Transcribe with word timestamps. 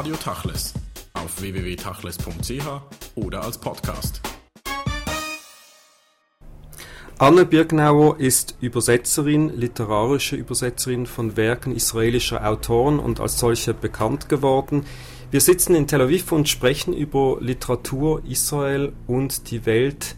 Radio 0.00 0.16
Tachles 0.16 0.72
auf 1.12 1.42
www.tachles.ch 1.42 2.66
oder 3.16 3.44
als 3.44 3.58
Podcast. 3.58 4.22
Anne 7.18 7.44
Birgnauer 7.44 8.18
ist 8.18 8.56
Übersetzerin, 8.62 9.54
literarische 9.54 10.36
Übersetzerin 10.36 11.04
von 11.04 11.36
Werken 11.36 11.76
israelischer 11.76 12.48
Autoren 12.48 12.98
und 12.98 13.20
als 13.20 13.38
solche 13.38 13.74
bekannt 13.74 14.30
geworden. 14.30 14.86
Wir 15.30 15.42
sitzen 15.42 15.74
in 15.74 15.86
Tel 15.86 16.00
Aviv 16.00 16.32
und 16.32 16.48
sprechen 16.48 16.94
über 16.94 17.36
Literatur, 17.38 18.22
Israel 18.24 18.94
und 19.06 19.50
die 19.50 19.66
Welt 19.66 20.16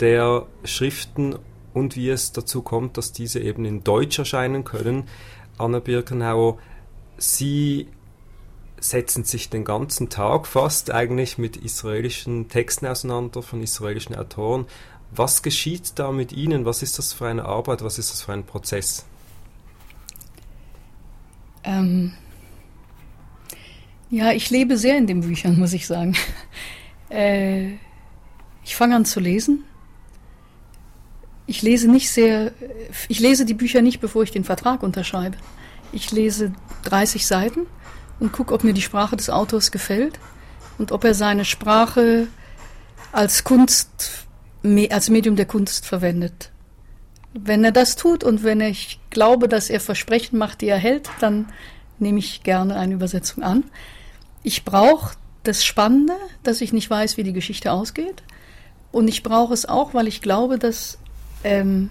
der 0.00 0.46
Schriften 0.64 1.36
und 1.72 1.96
wie 1.96 2.10
es 2.10 2.32
dazu 2.32 2.60
kommt, 2.60 2.98
dass 2.98 3.12
diese 3.12 3.40
eben 3.40 3.64
in 3.64 3.82
Deutsch 3.82 4.18
erscheinen 4.18 4.64
können. 4.64 5.04
Anne 5.56 5.80
Birkenauer, 5.80 6.58
Sie 7.16 7.88
setzen 8.82 9.24
sich 9.24 9.48
den 9.48 9.64
ganzen 9.64 10.08
Tag 10.08 10.46
fast 10.46 10.90
eigentlich 10.90 11.38
mit 11.38 11.56
israelischen 11.56 12.48
Texten 12.48 12.86
auseinander 12.86 13.42
von 13.42 13.62
israelischen 13.62 14.14
Autoren. 14.16 14.66
Was 15.10 15.42
geschieht 15.42 15.92
da 15.98 16.10
mit 16.10 16.32
Ihnen? 16.32 16.64
Was 16.64 16.82
ist 16.82 16.98
das 16.98 17.12
für 17.12 17.26
eine 17.26 17.44
Arbeit? 17.44 17.84
Was 17.84 17.98
ist 17.98 18.10
das 18.10 18.22
für 18.22 18.32
ein 18.32 18.44
Prozess? 18.44 19.04
Ähm, 21.64 22.12
ja, 24.10 24.32
ich 24.32 24.50
lebe 24.50 24.76
sehr 24.76 24.98
in 24.98 25.06
den 25.06 25.20
Büchern, 25.20 25.58
muss 25.58 25.72
ich 25.72 25.86
sagen. 25.86 26.16
Äh, 27.10 27.72
ich 28.64 28.74
fange 28.74 28.96
an 28.96 29.04
zu 29.04 29.20
lesen. 29.20 29.64
Ich 31.46 31.60
lese 31.60 31.90
nicht 31.90 32.08
sehr, 32.08 32.52
ich 33.06 33.20
lese 33.20 33.44
die 33.44 33.52
Bücher 33.52 33.82
nicht, 33.82 34.00
bevor 34.00 34.22
ich 34.22 34.30
den 34.30 34.44
Vertrag 34.44 34.82
unterschreibe. 34.82 35.36
Ich 35.92 36.10
lese 36.10 36.54
30 36.84 37.26
Seiten 37.26 37.66
und 38.22 38.30
gucke, 38.32 38.54
ob 38.54 38.62
mir 38.62 38.72
die 38.72 38.82
Sprache 38.82 39.16
des 39.16 39.30
Autors 39.30 39.72
gefällt 39.72 40.20
und 40.78 40.92
ob 40.92 41.02
er 41.02 41.12
seine 41.12 41.44
Sprache 41.44 42.28
als 43.10 43.42
Kunst 43.42 44.26
als 44.90 45.10
Medium 45.10 45.34
der 45.34 45.46
Kunst 45.46 45.86
verwendet. 45.86 46.52
Wenn 47.34 47.64
er 47.64 47.72
das 47.72 47.96
tut 47.96 48.22
und 48.22 48.44
wenn 48.44 48.60
ich 48.60 49.00
glaube, 49.10 49.48
dass 49.48 49.70
er 49.70 49.80
Versprechen 49.80 50.38
macht, 50.38 50.60
die 50.60 50.68
er 50.68 50.78
hält, 50.78 51.10
dann 51.18 51.48
nehme 51.98 52.20
ich 52.20 52.44
gerne 52.44 52.76
eine 52.76 52.94
Übersetzung 52.94 53.42
an. 53.42 53.64
Ich 54.44 54.64
brauche 54.64 55.16
das 55.42 55.64
Spannende, 55.64 56.14
dass 56.44 56.60
ich 56.60 56.72
nicht 56.72 56.88
weiß, 56.88 57.16
wie 57.16 57.24
die 57.24 57.32
Geschichte 57.32 57.72
ausgeht. 57.72 58.22
Und 58.92 59.08
ich 59.08 59.24
brauche 59.24 59.52
es 59.52 59.66
auch, 59.66 59.94
weil 59.94 60.06
ich 60.06 60.20
glaube, 60.20 60.60
dass 60.60 60.98
ähm, 61.42 61.90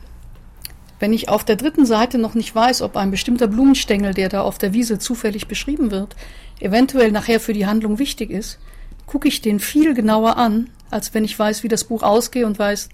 wenn 1.02 1.14
ich 1.14 1.30
auf 1.30 1.44
der 1.44 1.56
dritten 1.56 1.88
Seite 1.88 2.20
noch 2.20 2.36
nicht 2.36 2.54
weiß, 2.54 2.84
ob 2.84 2.96
ein 2.96 3.10
bestimmter 3.10 3.48
Blumenstängel, 3.48 4.14
der 4.14 4.30
da 4.30 4.42
auf 4.42 4.60
der 4.60 4.72
Wiese 4.72 5.00
zufällig 5.00 5.48
beschrieben 5.48 5.90
wird, 5.90 6.16
eventuell 6.60 7.12
nachher 7.12 7.40
für 7.40 7.54
die 7.54 7.66
Handlung 7.66 7.98
wichtig 7.98 8.30
ist, 8.30 8.60
gucke 9.08 9.28
ich 9.28 9.42
den 9.42 9.60
viel 9.60 9.96
genauer 9.96 10.38
an, 10.38 10.70
als 10.92 11.14
wenn 11.16 11.26
ich 11.26 11.38
weiß, 11.38 11.64
wie 11.64 11.70
das 11.70 11.86
Buch 11.86 12.04
ausgeht 12.04 12.46
und 12.46 12.60
weiß, 12.60 12.90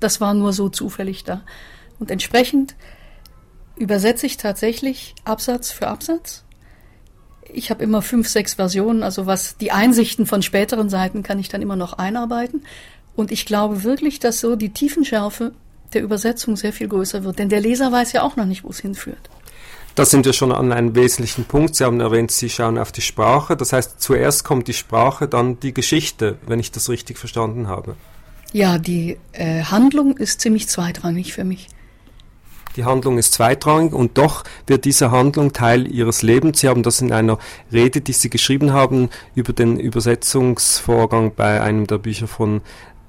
das 0.00 0.22
war 0.22 0.32
nur 0.32 0.54
so 0.54 0.70
zufällig 0.70 1.24
da. 1.24 1.42
Und 1.98 2.10
entsprechend 2.10 2.76
übersetze 3.76 4.24
ich 4.24 4.38
tatsächlich 4.38 5.14
Absatz 5.24 5.70
für 5.70 5.88
Absatz. 5.88 6.44
Ich 7.52 7.70
habe 7.70 7.84
immer 7.84 8.00
fünf, 8.00 8.26
sechs 8.26 8.54
Versionen, 8.54 9.02
also 9.02 9.26
was 9.26 9.58
die 9.58 9.70
Einsichten 9.70 10.24
von 10.24 10.40
späteren 10.40 10.88
Seiten 10.88 11.22
kann 11.22 11.38
ich 11.38 11.50
dann 11.50 11.60
immer 11.60 11.76
noch 11.76 11.92
einarbeiten. 11.92 12.62
Und 13.14 13.30
ich 13.30 13.44
glaube 13.44 13.84
wirklich, 13.84 14.18
dass 14.18 14.40
so 14.40 14.56
die 14.56 14.70
Tiefenschärfe 14.70 15.52
der 15.94 16.02
Übersetzung 16.02 16.56
sehr 16.56 16.72
viel 16.72 16.88
größer 16.88 17.24
wird, 17.24 17.38
denn 17.38 17.48
der 17.48 17.60
Leser 17.60 17.90
weiß 17.92 18.12
ja 18.12 18.22
auch 18.22 18.36
noch 18.36 18.46
nicht, 18.46 18.64
wo 18.64 18.70
es 18.70 18.80
hinführt. 18.80 19.30
Da 19.94 20.04
sind 20.04 20.26
wir 20.26 20.32
schon 20.32 20.50
an 20.50 20.72
einem 20.72 20.96
wesentlichen 20.96 21.44
Punkt. 21.44 21.76
Sie 21.76 21.84
haben 21.84 22.00
erwähnt, 22.00 22.32
Sie 22.32 22.50
schauen 22.50 22.78
auf 22.78 22.90
die 22.90 23.00
Sprache. 23.00 23.56
Das 23.56 23.72
heißt, 23.72 24.00
zuerst 24.00 24.42
kommt 24.42 24.66
die 24.66 24.72
Sprache, 24.72 25.28
dann 25.28 25.60
die 25.60 25.72
Geschichte, 25.72 26.36
wenn 26.46 26.58
ich 26.58 26.72
das 26.72 26.88
richtig 26.88 27.16
verstanden 27.16 27.68
habe. 27.68 27.94
Ja, 28.52 28.78
die 28.78 29.18
äh, 29.32 29.62
Handlung 29.62 30.16
ist 30.16 30.40
ziemlich 30.40 30.68
zweitrangig 30.68 31.32
für 31.32 31.44
mich. 31.44 31.68
Die 32.76 32.84
Handlung 32.84 33.18
ist 33.18 33.32
zweitrangig 33.34 33.92
und 33.92 34.18
doch 34.18 34.42
wird 34.66 34.84
diese 34.84 35.12
Handlung 35.12 35.52
Teil 35.52 35.86
Ihres 35.86 36.22
Lebens. 36.22 36.60
Sie 36.60 36.68
haben 36.68 36.82
das 36.82 37.00
in 37.00 37.12
einer 37.12 37.38
Rede, 37.72 38.00
die 38.00 38.12
Sie 38.12 38.30
geschrieben 38.30 38.72
haben, 38.72 39.10
über 39.36 39.52
den 39.52 39.78
Übersetzungsvorgang 39.78 41.34
bei 41.36 41.60
einem 41.60 41.86
der 41.86 41.98
Bücher 41.98 42.26
von 42.26 42.62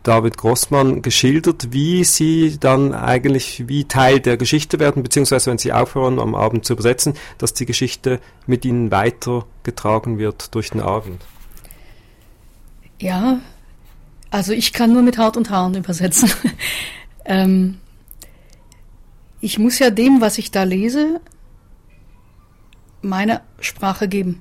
David 0.06 0.38
Grossmann 0.38 1.02
geschildert, 1.02 1.74
wie 1.74 2.04
sie 2.04 2.58
dann 2.60 2.94
eigentlich 2.94 3.68
wie 3.68 3.86
Teil 3.86 4.20
der 4.20 4.38
Geschichte 4.38 4.80
werden, 4.80 5.02
beziehungsweise 5.02 5.50
wenn 5.50 5.58
sie 5.58 5.74
aufhören 5.74 6.20
am 6.20 6.36
Abend 6.36 6.64
zu 6.64 6.74
übersetzen, 6.74 7.16
dass 7.40 7.54
die 7.54 7.66
Geschichte 7.66 8.20
mit 8.46 8.66
ihnen 8.66 8.92
weitergetragen 8.92 10.20
wird 10.20 10.54
durch 10.54 10.70
den 10.70 10.82
Abend. 10.82 11.26
Ja, 13.02 13.40
also 14.30 14.54
ich 14.54 14.74
kann 14.74 14.94
nur 14.94 15.02
mit 15.02 15.18
Haut 15.18 15.38
und 15.38 15.50
Haaren 15.50 15.74
übersetzen. 15.74 16.30
ähm, 17.26 17.80
ich 19.42 19.58
muss 19.58 19.80
ja 19.80 19.90
dem, 19.90 20.22
was 20.22 20.38
ich 20.38 20.52
da 20.52 20.64
lese, 20.64 21.20
meine 23.02 23.42
Sprache 23.60 24.08
geben. 24.08 24.40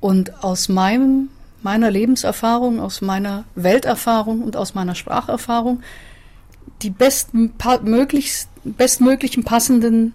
Und 0.00 0.44
aus 0.44 0.68
meinem 0.68 1.30
meiner 1.64 1.90
Lebenserfahrung, 1.90 2.78
aus 2.78 3.00
meiner 3.00 3.44
Welterfahrung 3.54 4.42
und 4.42 4.56
aus 4.56 4.74
meiner 4.74 4.94
Spracherfahrung 4.94 5.82
die 6.82 6.90
bestmöglichst, 6.90 8.48
bestmöglichen 8.64 9.44
passenden 9.44 10.12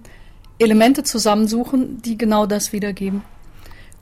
Elemente 0.59 1.03
zusammensuchen, 1.03 2.01
die 2.01 2.17
genau 2.17 2.45
das 2.45 2.73
wiedergeben. 2.73 3.23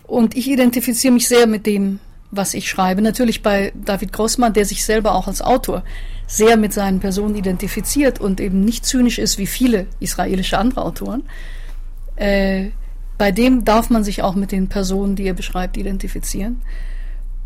Und 0.05 0.35
ich 0.35 0.49
identifiziere 0.49 1.13
mich 1.13 1.27
sehr 1.27 1.47
mit 1.47 1.65
dem, 1.65 1.99
was 2.31 2.53
ich 2.53 2.69
schreibe. 2.69 3.01
Natürlich 3.01 3.41
bei 3.41 3.71
David 3.75 4.11
Grossmann, 4.11 4.53
der 4.53 4.65
sich 4.65 4.83
selber 4.83 5.15
auch 5.15 5.27
als 5.27 5.41
Autor 5.41 5.83
sehr 6.25 6.57
mit 6.57 6.73
seinen 6.73 6.99
Personen 6.99 7.35
identifiziert 7.35 8.19
und 8.19 8.41
eben 8.41 8.65
nicht 8.65 8.85
zynisch 8.85 9.19
ist 9.19 9.37
wie 9.37 9.47
viele 9.47 9.87
israelische 9.99 10.57
andere 10.57 10.83
Autoren. 10.83 11.23
Äh, 12.17 12.71
bei 13.17 13.31
dem 13.31 13.63
darf 13.63 13.89
man 13.89 14.03
sich 14.03 14.21
auch 14.21 14.35
mit 14.35 14.51
den 14.51 14.67
Personen, 14.67 15.15
die 15.15 15.25
er 15.25 15.33
beschreibt, 15.33 15.77
identifizieren. 15.77 16.61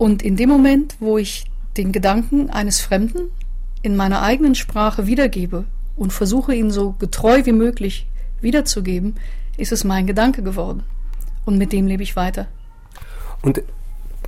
Und 0.01 0.23
in 0.23 0.35
dem 0.35 0.49
Moment, 0.49 0.95
wo 0.99 1.19
ich 1.19 1.45
den 1.77 1.91
Gedanken 1.91 2.49
eines 2.49 2.81
Fremden 2.81 3.29
in 3.83 3.95
meiner 3.95 4.23
eigenen 4.23 4.55
Sprache 4.55 5.05
wiedergebe 5.05 5.65
und 5.95 6.11
versuche 6.11 6.55
ihn 6.55 6.71
so 6.71 6.95
getreu 6.97 7.45
wie 7.45 7.51
möglich 7.51 8.07
wiederzugeben, 8.41 9.17
ist 9.57 9.71
es 9.71 9.83
mein 9.83 10.07
Gedanke 10.07 10.41
geworden. 10.41 10.81
Und 11.45 11.59
mit 11.59 11.71
dem 11.71 11.85
lebe 11.85 12.01
ich 12.01 12.15
weiter. 12.15 12.47
Und 13.43 13.61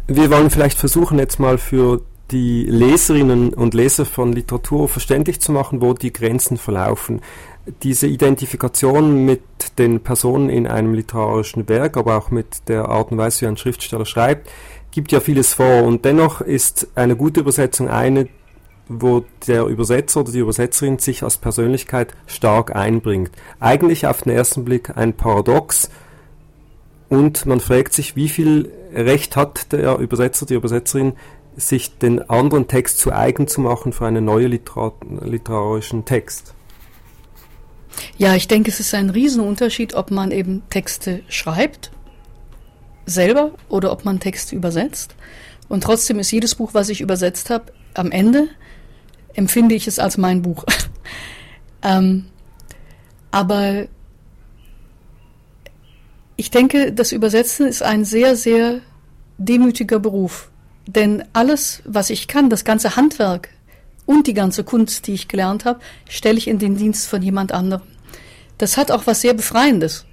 wir 0.06 0.30
wollen 0.30 0.52
vielleicht 0.52 0.78
versuchen, 0.78 1.18
jetzt 1.18 1.40
mal 1.40 1.58
für 1.58 2.04
die 2.30 2.66
Leserinnen 2.66 3.52
und 3.52 3.74
Leser 3.74 4.06
von 4.06 4.32
Literatur 4.32 4.88
verständlich 4.88 5.42
zu 5.42 5.52
machen, 5.52 5.82
wo 5.82 5.94
die 5.94 6.14
Grenzen 6.14 6.58
verlaufen. 6.58 7.20
Diese 7.82 8.06
Identifikation 8.06 9.26
mit 9.26 9.42
den 9.80 10.02
Personen 10.02 10.52
in 10.52 10.68
einem 10.68 10.94
literarischen 10.94 11.68
Werk, 11.68 11.98
aber 11.98 12.16
auch 12.16 12.30
mit 12.30 12.68
der 12.68 12.90
Art 12.90 13.12
und 13.12 13.18
Weise, 13.18 13.42
wie 13.42 13.48
ein 13.48 13.58
Schriftsteller 13.58 14.06
schreibt, 14.06 14.52
gibt 14.94 15.12
ja 15.12 15.20
vieles 15.20 15.56
vor 15.56 15.84
und 15.84 16.06
dennoch 16.06 16.40
ist 16.40 16.88
eine 16.96 17.16
gute 17.16 17.40
Übersetzung 17.40 17.90
eine, 17.90 18.28
wo 18.88 19.26
der 19.48 19.66
Übersetzer 19.66 20.20
oder 20.20 20.32
die 20.32 20.40
Übersetzerin 20.40 21.00
sich 21.00 21.24
als 21.24 21.38
Persönlichkeit 21.38 22.14
stark 22.28 22.76
einbringt. 22.76 23.32
Eigentlich 23.60 24.06
auf 24.06 24.22
den 24.22 24.34
ersten 24.34 24.64
Blick 24.64 24.96
ein 24.96 25.14
Paradox 25.14 25.90
und 27.10 27.46
man 27.46 27.60
fragt 27.60 27.94
sich, 27.94 28.16
wie 28.16 28.30
viel 28.30 28.72
Recht 28.94 29.36
hat 29.36 29.72
der 29.72 29.98
Übersetzer, 29.98 30.46
die 30.46 30.54
Übersetzerin, 30.54 31.14
sich 31.56 31.98
den 31.98 32.30
anderen 32.30 32.68
Text 32.68 33.00
zu 33.00 33.12
eigen 33.12 33.48
zu 33.48 33.62
machen 33.62 33.94
für 33.94 34.06
einen 34.06 34.26
neuen 34.26 34.52
Literar 34.52 34.94
literarischen 35.22 36.06
Text. 36.06 36.54
Ja, 38.18 38.36
ich 38.36 38.48
denke, 38.48 38.70
es 38.70 38.80
ist 38.80 38.94
ein 38.94 39.10
Riesenunterschied, 39.10 39.94
ob 39.94 40.12
man 40.12 40.32
eben 40.32 40.64
Texte 40.70 41.22
schreibt 41.30 41.92
selber 43.06 43.52
oder 43.70 43.92
ob 43.92 44.06
man 44.06 44.20
Texte 44.20 44.56
übersetzt. 44.56 45.16
Und 45.70 45.84
trotzdem 45.84 46.20
ist 46.20 46.32
jedes 46.32 46.56
Buch, 46.56 46.74
was 46.74 46.90
ich 46.90 47.02
übersetzt 47.02 47.50
habe, 47.50 47.72
am 47.94 48.12
Ende 48.12 48.48
empfinde 49.34 49.76
ich 49.76 49.88
es 49.88 50.00
als 50.00 50.18
mein 50.18 50.42
Buch. 50.42 50.66
ähm, 51.82 52.26
aber 53.32 53.88
ich 56.36 56.52
denke, 56.52 56.92
das 56.92 57.12
Übersetzen 57.12 57.68
ist 57.68 57.84
ein 57.84 58.06
sehr, 58.06 58.36
sehr 58.36 58.82
demütiger 59.38 60.00
Beruf. 60.00 60.50
Denn 60.86 61.24
alles, 61.34 61.82
was 61.86 62.10
ich 62.10 62.28
kann, 62.28 62.50
das 62.50 62.66
ganze 62.66 62.96
Handwerk 62.96 63.50
und 64.06 64.28
die 64.28 64.34
ganze 64.34 64.64
Kunst, 64.64 65.08
die 65.08 65.14
ich 65.14 65.28
gelernt 65.28 65.66
habe, 65.66 65.80
stelle 66.10 66.38
ich 66.38 66.48
in 66.48 66.60
den 66.60 66.76
Dienst 66.76 67.08
von 67.08 67.22
jemand 67.22 67.52
anderem. 67.52 67.88
Das 68.58 68.78
hat 68.78 68.92
auch 68.92 69.08
was 69.08 69.22
sehr 69.22 69.34
Befreiendes. 69.34 70.06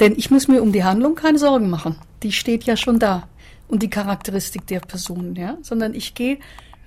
Denn 0.00 0.14
ich 0.16 0.30
muss 0.30 0.48
mir 0.48 0.62
um 0.62 0.72
die 0.72 0.84
Handlung 0.84 1.14
keine 1.14 1.38
Sorgen 1.38 1.70
machen 1.70 1.96
die 2.22 2.32
steht 2.32 2.64
ja 2.64 2.76
schon 2.76 2.98
da. 2.98 3.28
Und 3.68 3.82
die 3.82 3.90
Charakteristik 3.90 4.66
der 4.66 4.80
Person, 4.80 5.34
ja. 5.34 5.56
Sondern 5.62 5.94
ich 5.94 6.14
gehe 6.14 6.38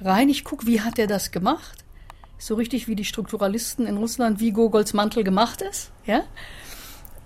rein, 0.01 0.29
ich 0.29 0.43
gucke, 0.43 0.67
wie 0.67 0.81
hat 0.81 0.99
er 0.99 1.07
das 1.07 1.31
gemacht? 1.31 1.83
So 2.37 2.55
richtig 2.55 2.87
wie 2.87 2.95
die 2.95 3.05
Strukturalisten 3.05 3.87
in 3.87 3.97
Russland, 3.97 4.39
wie 4.39 4.51
Gogols 4.51 4.93
Mantel 4.93 5.23
gemacht 5.23 5.61
ist, 5.61 5.91
ja. 6.05 6.23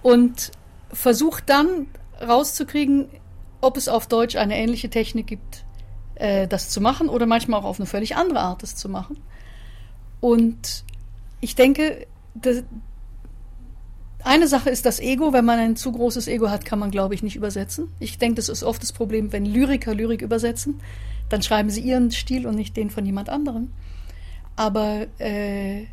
Und 0.02 0.52
versuche 0.92 1.44
dann 1.46 1.88
rauszukriegen, 2.22 3.10
ob 3.62 3.78
es 3.78 3.88
auf 3.88 4.08
Deutsch 4.08 4.36
eine 4.36 4.58
ähnliche 4.58 4.90
Technik 4.90 5.28
gibt, 5.28 5.66
äh, 6.16 6.48
das 6.48 6.70
zu 6.70 6.80
machen 6.82 7.10
oder 7.10 7.26
manchmal 7.26 7.60
auch 7.60 7.66
auf 7.66 7.80
eine 7.80 7.88
völlig 7.88 8.16
andere 8.16 8.40
Art, 8.40 8.64
das 8.64 8.76
zu 8.76 8.88
machen. 8.88 9.20
Und 10.22 10.84
ich 11.42 11.56
denke, 11.56 12.08
eine 14.24 14.48
Sache 14.48 14.70
ist 14.70 14.86
das 14.86 15.00
Ego. 15.00 15.34
Wenn 15.34 15.46
man 15.46 15.60
ein 15.60 15.76
zu 15.76 15.92
großes 15.92 16.28
Ego 16.28 16.50
hat, 16.50 16.66
kann 16.66 16.80
man, 16.80 16.92
glaube 16.92 17.16
ich, 17.16 17.24
nicht 17.24 17.36
übersetzen. 17.36 17.90
Ich 18.00 18.18
denke, 18.18 18.36
das 18.36 18.50
ist 18.50 18.64
oft 18.64 18.82
das 18.82 18.92
Problem, 18.92 19.32
wenn 19.32 19.46
Lyriker 19.46 19.96
Lyrik 19.96 20.22
übersetzen, 20.22 20.82
dann 21.30 21.42
schreiben 21.42 21.70
sie 21.70 21.82
ihren 21.82 22.12
Stil 22.12 22.48
und 22.48 22.56
nicht 22.56 22.76
den 22.76 22.90
von 22.90 23.06
jemand 23.06 23.30
anderem. 23.30 23.72
Aber 24.56 25.08
äh, 25.20 25.86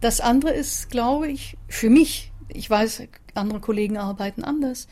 das 0.00 0.20
andere 0.20 0.52
ist, 0.52 0.90
glaube 0.90 1.28
ich, 1.28 1.56
für 1.68 1.90
mich, 1.90 2.30
ich 2.48 2.68
weiß, 2.68 3.02
andere 3.34 3.60
Kollegen 3.60 3.96
arbeiten 3.96 4.44
anders, 4.44 4.86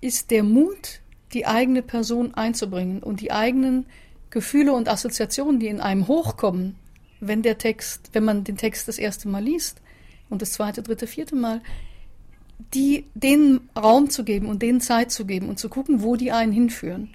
ist 0.00 0.30
der 0.30 0.42
Mut, 0.42 1.00
die 1.32 1.46
eigene 1.46 1.82
Person 1.82 2.34
einzubringen 2.34 3.02
und 3.02 3.20
die 3.20 3.32
eigenen 3.32 3.86
Gefühle 4.30 4.72
und 4.72 4.88
Assoziationen, 4.88 5.58
die 5.58 5.68
in 5.68 5.80
einem 5.80 6.06
hochkommen, 6.06 6.76
wenn 7.20 7.42
der 7.42 7.58
Text, 7.58 8.10
wenn 8.12 8.24
man 8.24 8.44
den 8.44 8.56
Text 8.56 8.86
das 8.86 8.98
erste 8.98 9.28
Mal 9.28 9.42
liest 9.42 9.80
und 10.28 10.42
das 10.42 10.52
zweite, 10.52 10.82
dritte, 10.82 11.06
vierte 11.06 11.34
Mal, 11.34 11.62
die 12.58 13.06
denen 13.14 13.68
Raum 13.76 14.10
zu 14.10 14.24
geben 14.24 14.48
und 14.48 14.62
denen 14.62 14.80
Zeit 14.80 15.12
zu 15.12 15.26
geben 15.26 15.48
und 15.48 15.58
zu 15.58 15.68
gucken, 15.68 16.02
wo 16.02 16.16
die 16.16 16.32
einen 16.32 16.52
hinführen. 16.52 17.10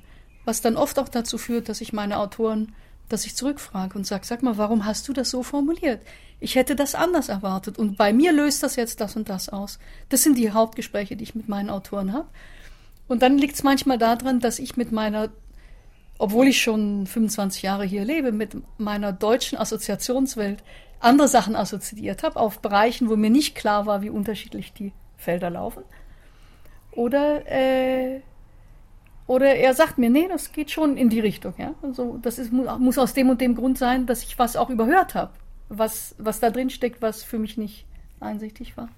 Was 0.45 0.61
dann 0.61 0.77
oft 0.77 0.99
auch 0.99 1.09
dazu 1.09 1.37
führt, 1.37 1.69
dass 1.69 1.81
ich 1.81 1.93
meine 1.93 2.19
Autoren, 2.19 2.73
dass 3.09 3.25
ich 3.25 3.35
zurückfrage 3.35 3.97
und 3.97 4.07
sage, 4.07 4.25
sag 4.25 4.43
mal, 4.43 4.57
warum 4.57 4.85
hast 4.85 5.07
du 5.07 5.13
das 5.13 5.29
so 5.29 5.43
formuliert? 5.43 6.01
Ich 6.39 6.55
hätte 6.55 6.75
das 6.75 6.95
anders 6.95 7.29
erwartet 7.29 7.77
und 7.77 7.97
bei 7.97 8.13
mir 8.13 8.31
löst 8.31 8.63
das 8.63 8.75
jetzt 8.75 9.01
das 9.01 9.15
und 9.15 9.29
das 9.29 9.49
aus. 9.49 9.79
Das 10.09 10.23
sind 10.23 10.37
die 10.37 10.51
Hauptgespräche, 10.51 11.15
die 11.15 11.23
ich 11.23 11.35
mit 11.35 11.49
meinen 11.49 11.69
Autoren 11.69 12.13
habe. 12.13 12.27
Und 13.07 13.21
dann 13.21 13.37
liegt 13.37 13.55
es 13.55 13.63
manchmal 13.63 13.97
daran, 13.97 14.39
dass 14.39 14.57
ich 14.57 14.77
mit 14.77 14.91
meiner, 14.91 15.29
obwohl 16.17 16.47
ich 16.47 16.61
schon 16.61 17.05
25 17.05 17.61
Jahre 17.61 17.83
hier 17.83 18.05
lebe, 18.05 18.31
mit 18.31 18.55
meiner 18.77 19.11
deutschen 19.11 19.57
Assoziationswelt 19.57 20.63
andere 20.99 21.27
Sachen 21.27 21.55
assoziiert 21.55 22.23
habe, 22.23 22.39
auf 22.39 22.59
Bereichen, 22.59 23.09
wo 23.09 23.15
mir 23.15 23.29
nicht 23.29 23.55
klar 23.55 23.85
war, 23.85 24.01
wie 24.01 24.09
unterschiedlich 24.09 24.71
die 24.73 24.93
Felder 25.21 25.49
laufen. 25.49 25.83
Oder, 26.91 27.49
äh, 27.49 28.21
oder 29.27 29.55
er 29.55 29.73
sagt 29.73 29.97
mir, 29.97 30.09
nee, 30.09 30.27
das 30.27 30.51
geht 30.51 30.71
schon 30.71 30.97
in 30.97 31.09
die 31.09 31.19
Richtung. 31.19 31.53
Ja? 31.57 31.73
Also 31.81 32.19
das 32.21 32.37
ist, 32.37 32.51
muss 32.51 32.97
aus 32.97 33.13
dem 33.13 33.29
und 33.29 33.39
dem 33.39 33.55
Grund 33.55 33.77
sein, 33.77 34.05
dass 34.05 34.23
ich 34.23 34.37
was 34.37 34.55
auch 34.55 34.69
überhört 34.69 35.15
habe, 35.15 35.31
was, 35.69 36.15
was 36.17 36.39
da 36.39 36.49
drin 36.49 36.69
steckt, 36.69 37.01
was 37.01 37.23
für 37.23 37.39
mich 37.39 37.57
nicht 37.57 37.85
einsichtig 38.19 38.75
war. 38.75 38.89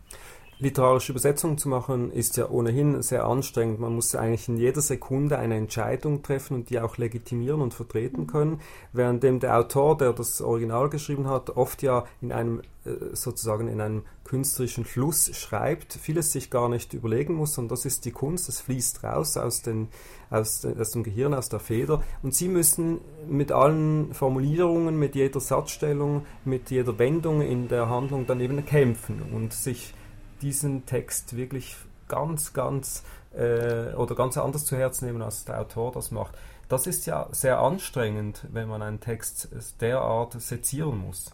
Literarische 0.64 1.12
Übersetzungen 1.12 1.58
zu 1.58 1.68
machen 1.68 2.10
ist 2.10 2.38
ja 2.38 2.50
ohnehin 2.50 3.02
sehr 3.02 3.26
anstrengend. 3.26 3.82
Man 3.82 3.96
muss 3.96 4.16
eigentlich 4.16 4.48
in 4.48 4.56
jeder 4.56 4.80
Sekunde 4.80 5.38
eine 5.38 5.58
Entscheidung 5.58 6.24
treffen 6.24 6.54
und 6.56 6.70
die 6.70 6.80
auch 6.80 6.98
legitimieren 6.98 7.60
und 7.60 7.74
vertreten 7.74 8.22
mhm. 8.22 8.28
können, 8.28 8.62
währenddem 8.94 9.42
der 9.42 9.58
Autor, 9.58 9.98
der 9.98 10.14
das 10.14 10.42
Original 10.42 10.90
geschrieben 10.90 11.28
hat, 11.28 11.50
oft 11.50 11.84
ja 11.84 12.06
in 12.22 12.32
einem 12.32 12.62
äh, 12.86 13.14
sozusagen 13.14 13.68
in 13.68 13.82
einem 13.82 14.04
künstlerischen 14.24 14.86
Fluss 14.86 15.36
schreibt, 15.36 15.92
vieles 15.94 16.32
sich 16.32 16.50
gar 16.50 16.70
nicht 16.70 16.94
überlegen 16.94 17.34
muss 17.34 17.58
und 17.58 17.70
das 17.70 17.84
ist 17.84 18.06
die 18.06 18.12
Kunst, 18.12 18.48
es 18.48 18.62
fließt 18.62 19.04
raus 19.04 19.36
aus, 19.36 19.64
den, 19.64 19.90
aus, 20.30 20.66
aus 20.66 20.92
dem 20.92 21.04
Gehirn, 21.04 21.34
aus 21.34 21.50
der 21.50 21.60
Feder 21.60 22.02
und 22.22 22.34
Sie 22.34 22.48
müssen 22.48 23.02
mit 23.28 23.52
allen 23.52 24.14
Formulierungen, 24.14 24.98
mit 24.98 25.16
jeder 25.16 25.42
Satzstellung, 25.42 26.26
mit 26.46 26.72
jeder 26.72 26.98
Wendung 27.00 27.42
in 27.42 27.68
der 27.68 27.90
Handlung 27.90 28.26
dann 28.28 28.40
eben 28.40 28.66
kämpfen 28.66 29.22
und 29.34 29.52
sich 29.52 29.94
diesen 30.44 30.86
Text 30.86 31.36
wirklich 31.36 31.76
ganz, 32.08 32.54
ganz 32.54 33.04
äh, 33.34 33.94
oder 33.96 34.16
ganz 34.16 34.38
anders 34.38 34.66
zu 34.66 34.78
Herzen 34.78 35.06
nehmen, 35.06 35.22
als 35.22 35.46
der 35.46 35.60
Autor 35.60 35.92
das 35.94 36.12
macht. 36.12 36.38
Das 36.70 36.88
ist 36.88 37.06
ja 37.06 37.28
sehr 37.32 37.60
anstrengend, 37.60 38.42
wenn 38.52 38.68
man 38.68 38.82
einen 38.82 39.00
Text 39.00 39.50
derart 39.80 40.40
sezieren 40.42 40.98
muss. 40.98 41.32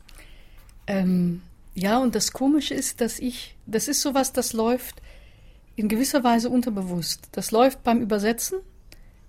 Ähm, 0.87 1.41
ja, 1.75 1.99
und 1.99 2.15
das 2.15 2.31
Komische 2.33 2.73
ist, 2.73 3.01
dass 3.01 3.19
ich, 3.19 3.55
das 3.65 3.87
ist 3.87 4.01
sowas, 4.01 4.33
das 4.33 4.53
läuft 4.53 5.01
in 5.75 5.87
gewisser 5.87 6.23
Weise 6.23 6.49
unterbewusst. 6.49 7.29
Das 7.31 7.51
läuft 7.51 7.83
beim 7.83 8.01
Übersetzen. 8.01 8.59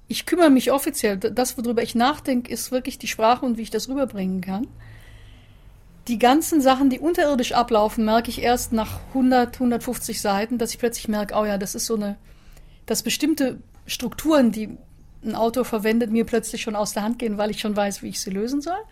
Ich 0.09 0.27
kümmere 0.27 0.51
mich 0.51 0.73
offiziell, 0.73 1.17
das, 1.17 1.57
worüber 1.57 1.83
ich 1.83 1.95
nachdenke, 1.95 2.53
ist 2.53 2.73
wirklich 2.73 2.99
die 2.99 3.07
Sprache 3.07 3.47
und 3.47 3.57
wie 3.57 3.63
ich 3.63 3.71
das 3.71 3.89
rüberbringen 3.89 4.41
kann 4.41 4.67
die 6.11 6.19
ganzen 6.19 6.61
Sachen, 6.61 6.91
die 6.91 6.99
unterirdisch 6.99 7.53
ablaufen, 7.53 8.05
merke 8.05 8.31
ich 8.31 8.43
erst 8.43 8.73
nach 8.73 8.99
100, 9.11 9.55
150 9.55 10.21
Seiten, 10.21 10.59
dass 10.59 10.73
ich 10.73 10.79
plötzlich 10.81 11.07
merke, 11.07 11.35
oh 11.37 11.45
ja, 11.45 11.57
das 11.57 11.77
ist 11.77 11.87
so 11.87 11.95
eine, 11.95 12.17
dass 12.85 13.05
bestimmte 13.05 13.59
Strukturen, 13.87 14.51
die 14.51 14.77
ein 15.25 15.37
Autor 15.37 15.65
verwendet, 15.65 16.11
mir 16.11 16.25
plötzlich 16.25 16.63
schon 16.63 16.75
aus 16.75 16.93
der 16.93 17.05
Hand 17.05 17.21
gehen, 17.21 17.39
weil 17.39 17.51
ich 17.51 17.61
schon 17.61 17.77
weiß, 17.77 18.03
wie 18.03 18.09
ich 18.09 18.21
sie 18.21 18.31
lösen 18.31 18.61
soll. 18.61 18.83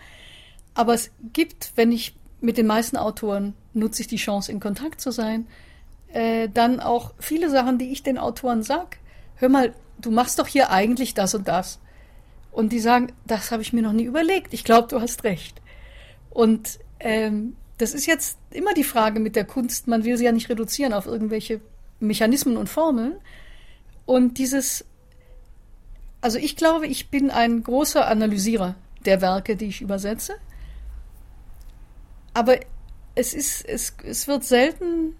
Aber 0.74 0.94
es 0.94 1.10
gibt, 1.32 1.72
wenn 1.74 1.90
ich 1.90 2.14
mit 2.40 2.56
den 2.56 2.68
meisten 2.68 2.96
Autoren 2.96 3.54
nutze 3.74 4.02
ich 4.02 4.08
die 4.08 4.16
Chance, 4.16 4.52
in 4.52 4.60
Kontakt 4.60 5.00
zu 5.00 5.10
sein, 5.10 5.48
äh, 6.12 6.48
dann 6.48 6.78
auch 6.78 7.14
viele 7.18 7.50
Sachen, 7.50 7.78
die 7.78 7.90
ich 7.90 8.04
den 8.04 8.18
Autoren 8.18 8.62
sag. 8.62 8.98
Hör 9.34 9.48
mal, 9.48 9.74
du 10.00 10.12
machst 10.12 10.38
doch 10.38 10.46
hier 10.46 10.70
eigentlich 10.70 11.14
das 11.14 11.34
und 11.34 11.48
das. 11.48 11.80
Und 12.52 12.70
die 12.70 12.78
sagen, 12.78 13.12
das 13.26 13.50
habe 13.50 13.62
ich 13.62 13.72
mir 13.72 13.82
noch 13.82 13.92
nie 13.92 14.04
überlegt. 14.04 14.54
Ich 14.54 14.62
glaube, 14.62 14.86
du 14.86 15.00
hast 15.00 15.24
recht. 15.24 15.60
Und 16.30 16.78
ähm, 17.00 17.56
das 17.78 17.94
ist 17.94 18.06
jetzt 18.06 18.38
immer 18.50 18.74
die 18.74 18.84
Frage 18.84 19.20
mit 19.20 19.36
der 19.36 19.44
Kunst, 19.44 19.86
man 19.86 20.04
will 20.04 20.16
sie 20.16 20.24
ja 20.24 20.32
nicht 20.32 20.48
reduzieren 20.48 20.92
auf 20.92 21.06
irgendwelche 21.06 21.60
Mechanismen 22.00 22.56
und 22.56 22.68
Formeln. 22.68 23.14
Und 24.04 24.38
dieses, 24.38 24.84
also 26.20 26.38
ich 26.38 26.56
glaube, 26.56 26.86
ich 26.86 27.10
bin 27.10 27.30
ein 27.30 27.62
großer 27.62 28.06
Analysierer 28.08 28.74
der 29.04 29.20
Werke, 29.20 29.56
die 29.56 29.66
ich 29.66 29.80
übersetze. 29.80 30.34
Aber 32.34 32.58
es 33.14 33.34
ist, 33.34 33.64
es, 33.68 33.94
es 34.04 34.28
wird 34.28 34.44
selten 34.44 35.16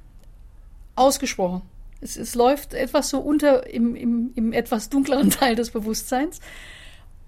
ausgesprochen. 0.95 1.63
Es, 2.01 2.17
es 2.17 2.35
läuft 2.35 2.75
etwas 2.75 3.09
so 3.09 3.19
unter 3.19 3.69
im, 3.69 3.95
im, 3.95 4.33
im 4.35 4.53
etwas 4.53 4.89
dunkleren 4.89 5.31
Teil 5.31 5.55
des 5.55 5.71
Bewusstseins 5.71 6.41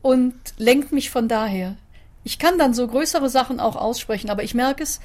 und 0.03 0.35
lenkt 0.59 0.93
mich 0.93 1.11
von 1.11 1.29
daher. 1.29 1.77
Ich 2.23 2.39
kann 2.39 2.59
dann 2.59 2.75
so 2.75 2.87
größere 2.87 3.31
Sachen 3.31 3.61
auch 3.61 3.77
aussprechen, 3.77 4.31
aber 4.31 4.43
ich 4.43 4.55
merke 4.55 4.83
es, 4.83 5.01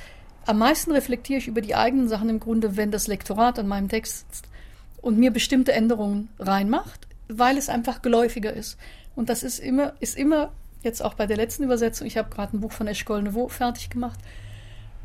am 0.45 0.59
meisten 0.59 0.91
reflektiere 0.91 1.39
ich 1.39 1.47
über 1.47 1.61
die 1.61 1.75
eigenen 1.75 2.07
Sachen 2.07 2.29
im 2.29 2.39
Grunde, 2.39 2.77
wenn 2.77 2.91
das 2.91 3.07
Lektorat 3.07 3.57
an 3.57 3.67
meinem 3.67 3.89
Text 3.89 4.19
sitzt 4.19 4.47
und 5.01 5.17
mir 5.17 5.31
bestimmte 5.31 5.71
Änderungen 5.71 6.29
reinmacht, 6.39 7.07
weil 7.27 7.57
es 7.57 7.69
einfach 7.69 8.01
geläufiger 8.01 8.53
ist. 8.53 8.77
Und 9.15 9.29
das 9.29 9.43
ist 9.43 9.59
immer, 9.59 9.93
ist 9.99 10.17
immer, 10.17 10.51
jetzt 10.83 11.03
auch 11.03 11.15
bei 11.15 11.25
der 11.25 11.37
letzten 11.37 11.63
Übersetzung, 11.63 12.05
ich 12.05 12.17
habe 12.17 12.29
gerade 12.29 12.55
ein 12.55 12.59
Buch 12.59 12.71
von 12.71 12.87
Eschkol 12.87 13.21
Neveu 13.21 13.47
fertig 13.47 13.89
gemacht 13.89 14.19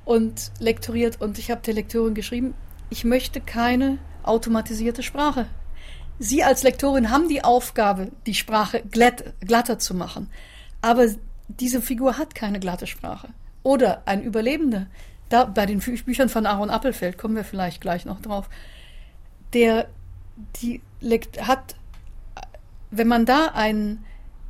und 0.04 0.50
lektoriert 0.58 1.20
und 1.20 1.38
ich 1.38 1.50
habe 1.50 1.62
der 1.62 1.74
Lektorin 1.74 2.14
geschrieben, 2.14 2.54
ich 2.90 3.04
möchte 3.04 3.40
keine 3.40 3.98
automatisierte 4.22 5.02
Sprache. 5.02 5.46
Sie 6.18 6.44
als 6.44 6.62
Lektorin 6.64 7.10
haben 7.10 7.28
die 7.28 7.44
Aufgabe, 7.44 8.10
die 8.26 8.34
Sprache 8.34 8.82
glatt, 8.90 9.32
glatter 9.40 9.78
zu 9.78 9.94
machen. 9.94 10.28
Aber 10.82 11.08
diese 11.58 11.80
Figur 11.82 12.18
hat 12.18 12.34
keine 12.34 12.60
glatte 12.60 12.86
Sprache. 12.86 13.28
Oder 13.62 14.02
ein 14.06 14.22
Überlebender. 14.22 14.86
Da, 15.28 15.44
bei 15.44 15.66
den 15.66 15.78
Büchern 15.78 16.28
von 16.28 16.46
Aaron 16.46 16.70
Appelfeld 16.70 17.18
kommen 17.18 17.36
wir 17.36 17.44
vielleicht 17.44 17.80
gleich 17.80 18.04
noch 18.04 18.20
drauf. 18.20 18.48
Der 19.52 19.88
die 20.56 20.80
hat, 21.40 21.76
wenn 22.90 23.08
man 23.08 23.26
da 23.26 23.46
einen 23.46 24.04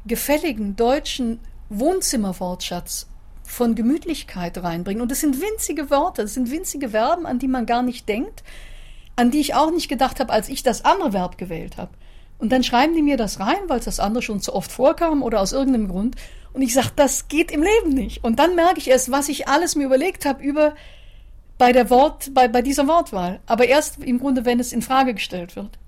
gefälligen 0.06 0.76
deutschen 0.76 1.40
Wohnzimmerwortschatz 1.68 3.08
von 3.44 3.74
Gemütlichkeit 3.74 4.62
reinbringt, 4.62 5.00
und 5.00 5.10
das 5.10 5.20
sind 5.20 5.40
winzige 5.40 5.90
Worte, 5.90 6.22
das 6.22 6.34
sind 6.34 6.50
winzige 6.50 6.90
Verben, 6.90 7.26
an 7.26 7.38
die 7.38 7.48
man 7.48 7.66
gar 7.66 7.82
nicht 7.82 8.08
denkt, 8.08 8.44
an 9.16 9.30
die 9.30 9.40
ich 9.40 9.54
auch 9.54 9.70
nicht 9.70 9.88
gedacht 9.88 10.20
habe, 10.20 10.32
als 10.32 10.48
ich 10.48 10.62
das 10.62 10.84
andere 10.84 11.12
Verb 11.12 11.36
gewählt 11.36 11.76
habe. 11.76 11.90
Und 12.38 12.50
dann 12.50 12.64
schreiben 12.64 12.94
die 12.94 13.02
mir 13.02 13.18
das 13.18 13.38
rein, 13.38 13.68
weil 13.68 13.80
es 13.80 13.84
das 13.84 14.00
andere 14.00 14.22
schon 14.22 14.40
zu 14.40 14.54
oft 14.54 14.72
vorkam 14.72 15.22
oder 15.22 15.40
aus 15.40 15.52
irgendeinem 15.52 15.88
Grund. 15.88 16.16
Und 16.52 16.62
ich 16.62 16.74
sage, 16.74 16.90
das 16.96 17.28
geht 17.28 17.50
im 17.50 17.62
Leben 17.62 17.90
nicht. 17.90 18.24
Und 18.24 18.38
dann 18.38 18.54
merke 18.54 18.78
ich 18.78 18.88
erst, 18.88 19.10
was 19.10 19.28
ich 19.28 19.48
alles 19.48 19.76
mir 19.76 19.86
überlegt 19.86 20.24
habe 20.24 20.42
über 20.42 20.74
bei 21.58 21.72
der 21.72 21.90
Wort, 21.90 22.32
bei, 22.34 22.48
bei 22.48 22.62
dieser 22.62 22.88
Wortwahl. 22.88 23.40
Aber 23.46 23.66
erst 23.66 24.02
im 24.02 24.18
Grunde, 24.18 24.44
wenn 24.44 24.58
es 24.60 24.72
in 24.72 24.82
Frage 24.82 25.14
gestellt 25.14 25.56
wird. 25.56 25.78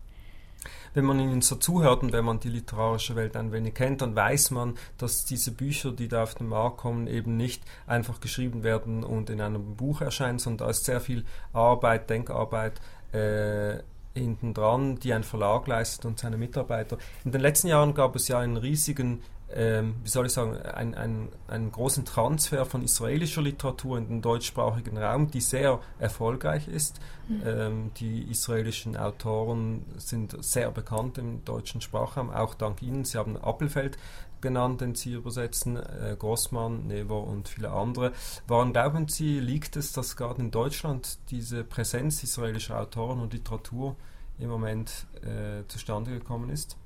Wenn 0.95 1.07
man 1.07 1.19
ihnen 1.19 1.41
so 1.41 1.57
zuhört 1.57 2.03
und 2.03 2.13
wenn 2.13 2.27
man 2.27 2.39
die 2.39 2.51
literarische 2.51 3.17
Welt 3.17 3.35
ein 3.37 3.51
wenig 3.51 3.73
kennt, 3.73 4.03
dann 4.03 4.15
weiß 4.15 4.51
man, 4.51 4.75
dass 4.99 5.25
diese 5.25 5.51
Bücher, 5.51 5.91
die 5.91 6.09
da 6.09 6.25
auf 6.25 6.35
den 6.35 6.49
Markt 6.49 6.77
kommen, 6.77 7.07
eben 7.07 7.39
nicht 7.39 7.63
einfach 7.87 8.21
geschrieben 8.21 8.63
werden 8.63 9.03
und 9.03 9.31
in 9.31 9.41
einem 9.41 9.75
Buch 9.77 10.03
erscheinen, 10.03 10.39
sondern 10.39 10.67
da 10.67 10.71
ist 10.71 10.85
sehr 10.85 11.01
viel 11.01 11.25
Arbeit, 11.55 12.11
Denkarbeit 12.11 12.75
äh, 13.13 13.79
hinten 14.15 14.53
dran, 14.53 14.97
die 14.97 15.15
ein 15.15 15.25
Verlag 15.25 15.67
leistet 15.67 16.05
und 16.05 16.19
seine 16.19 16.37
Mitarbeiter. 16.37 16.99
In 17.25 17.33
den 17.33 17.41
letzten 17.41 17.69
Jahren 17.69 17.95
gab 17.95 18.15
es 18.15 18.29
ja 18.29 18.39
einen 18.39 18.59
riesigen 18.59 19.23
ähm, 19.55 19.97
wie 20.03 20.09
soll 20.09 20.27
ich 20.27 20.33
sagen, 20.33 20.57
ein, 20.57 20.95
ein, 20.95 21.29
einen 21.49 21.73
großen 21.73 22.05
Transfer 22.05 22.65
von 22.65 22.83
israelischer 22.83 23.43
Literatur 23.43 23.99
in 23.99 24.09
den 24.09 24.23
deutschsprachigen 24.23 24.97
Raum, 24.97 25.31
die 25.31 25.41
sehr 25.41 25.81
erfolgreich 25.99 26.69
ist. 26.69 27.01
Mhm. 27.29 27.43
Ähm, 27.45 27.91
die 27.97 28.23
israelischen 28.31 28.97
Autoren 28.97 29.85
sind 29.97 30.43
sehr 30.45 30.71
bekannt 30.71 31.19
im 31.19 31.45
deutschen 31.45 31.81
Sprachraum, 31.81 32.31
auch 32.31 32.55
dank 32.55 32.83
Ihnen. 32.83 33.05
Sie 33.05 33.19
haben 33.19 33.37
Appelfeld 33.37 33.99
genannt, 34.41 34.81
den 34.81 34.95
Sie 34.95 35.13
übersetzen, 35.15 35.77
äh, 35.77 36.17
Grossmann, 36.19 36.87
Never 36.87 37.23
und 37.23 37.49
viele 37.49 37.71
andere. 37.71 38.13
Warum 38.47 38.73
glauben 38.73 39.09
Sie, 39.09 39.41
liegt 39.41 39.77
es, 39.77 39.93
dass 39.93 40.17
gerade 40.17 40.43
in 40.43 40.51
Deutschland 40.51 41.19
diese 41.31 41.65
Präsenz 41.65 42.23
israelischer 42.23 42.79
Autoren 42.79 43.21
und 43.21 43.33
Literatur 43.33 43.97
im 44.39 44.49
Moment 44.49 45.07
äh, 45.23 45.67
zustande 45.69 46.11
gekommen 46.11 46.51
ist? 46.51 46.77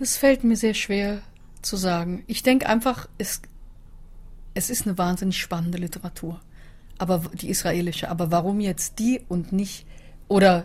Das 0.00 0.16
fällt 0.16 0.44
mir 0.44 0.56
sehr 0.56 0.72
schwer 0.72 1.20
zu 1.60 1.76
sagen. 1.76 2.24
Ich 2.26 2.42
denke 2.42 2.66
einfach, 2.66 3.06
es, 3.18 3.42
es 4.54 4.70
ist 4.70 4.86
eine 4.86 4.96
wahnsinnig 4.96 5.38
spannende 5.38 5.76
Literatur. 5.76 6.40
Aber 6.96 7.22
die 7.34 7.50
israelische. 7.50 8.08
Aber 8.08 8.30
warum 8.30 8.60
jetzt 8.60 8.98
die 8.98 9.20
und 9.28 9.52
nicht, 9.52 9.84
oder 10.26 10.64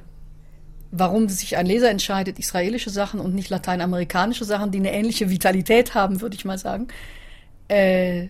warum 0.89 1.27
sich 1.27 1.58
ein 1.58 1.65
Leser 1.65 1.89
entscheidet, 1.89 2.39
israelische 2.39 2.89
Sachen 2.89 3.20
und 3.20 3.36
nicht 3.36 3.50
lateinamerikanische 3.50 4.46
Sachen, 4.46 4.72
die 4.72 4.80
eine 4.80 4.94
ähnliche 4.94 5.30
Vitalität 5.30 5.96
haben, 5.96 6.22
würde 6.22 6.38
ich 6.38 6.46
mal 6.46 6.58
sagen, 6.58 6.88
äh, 7.68 8.30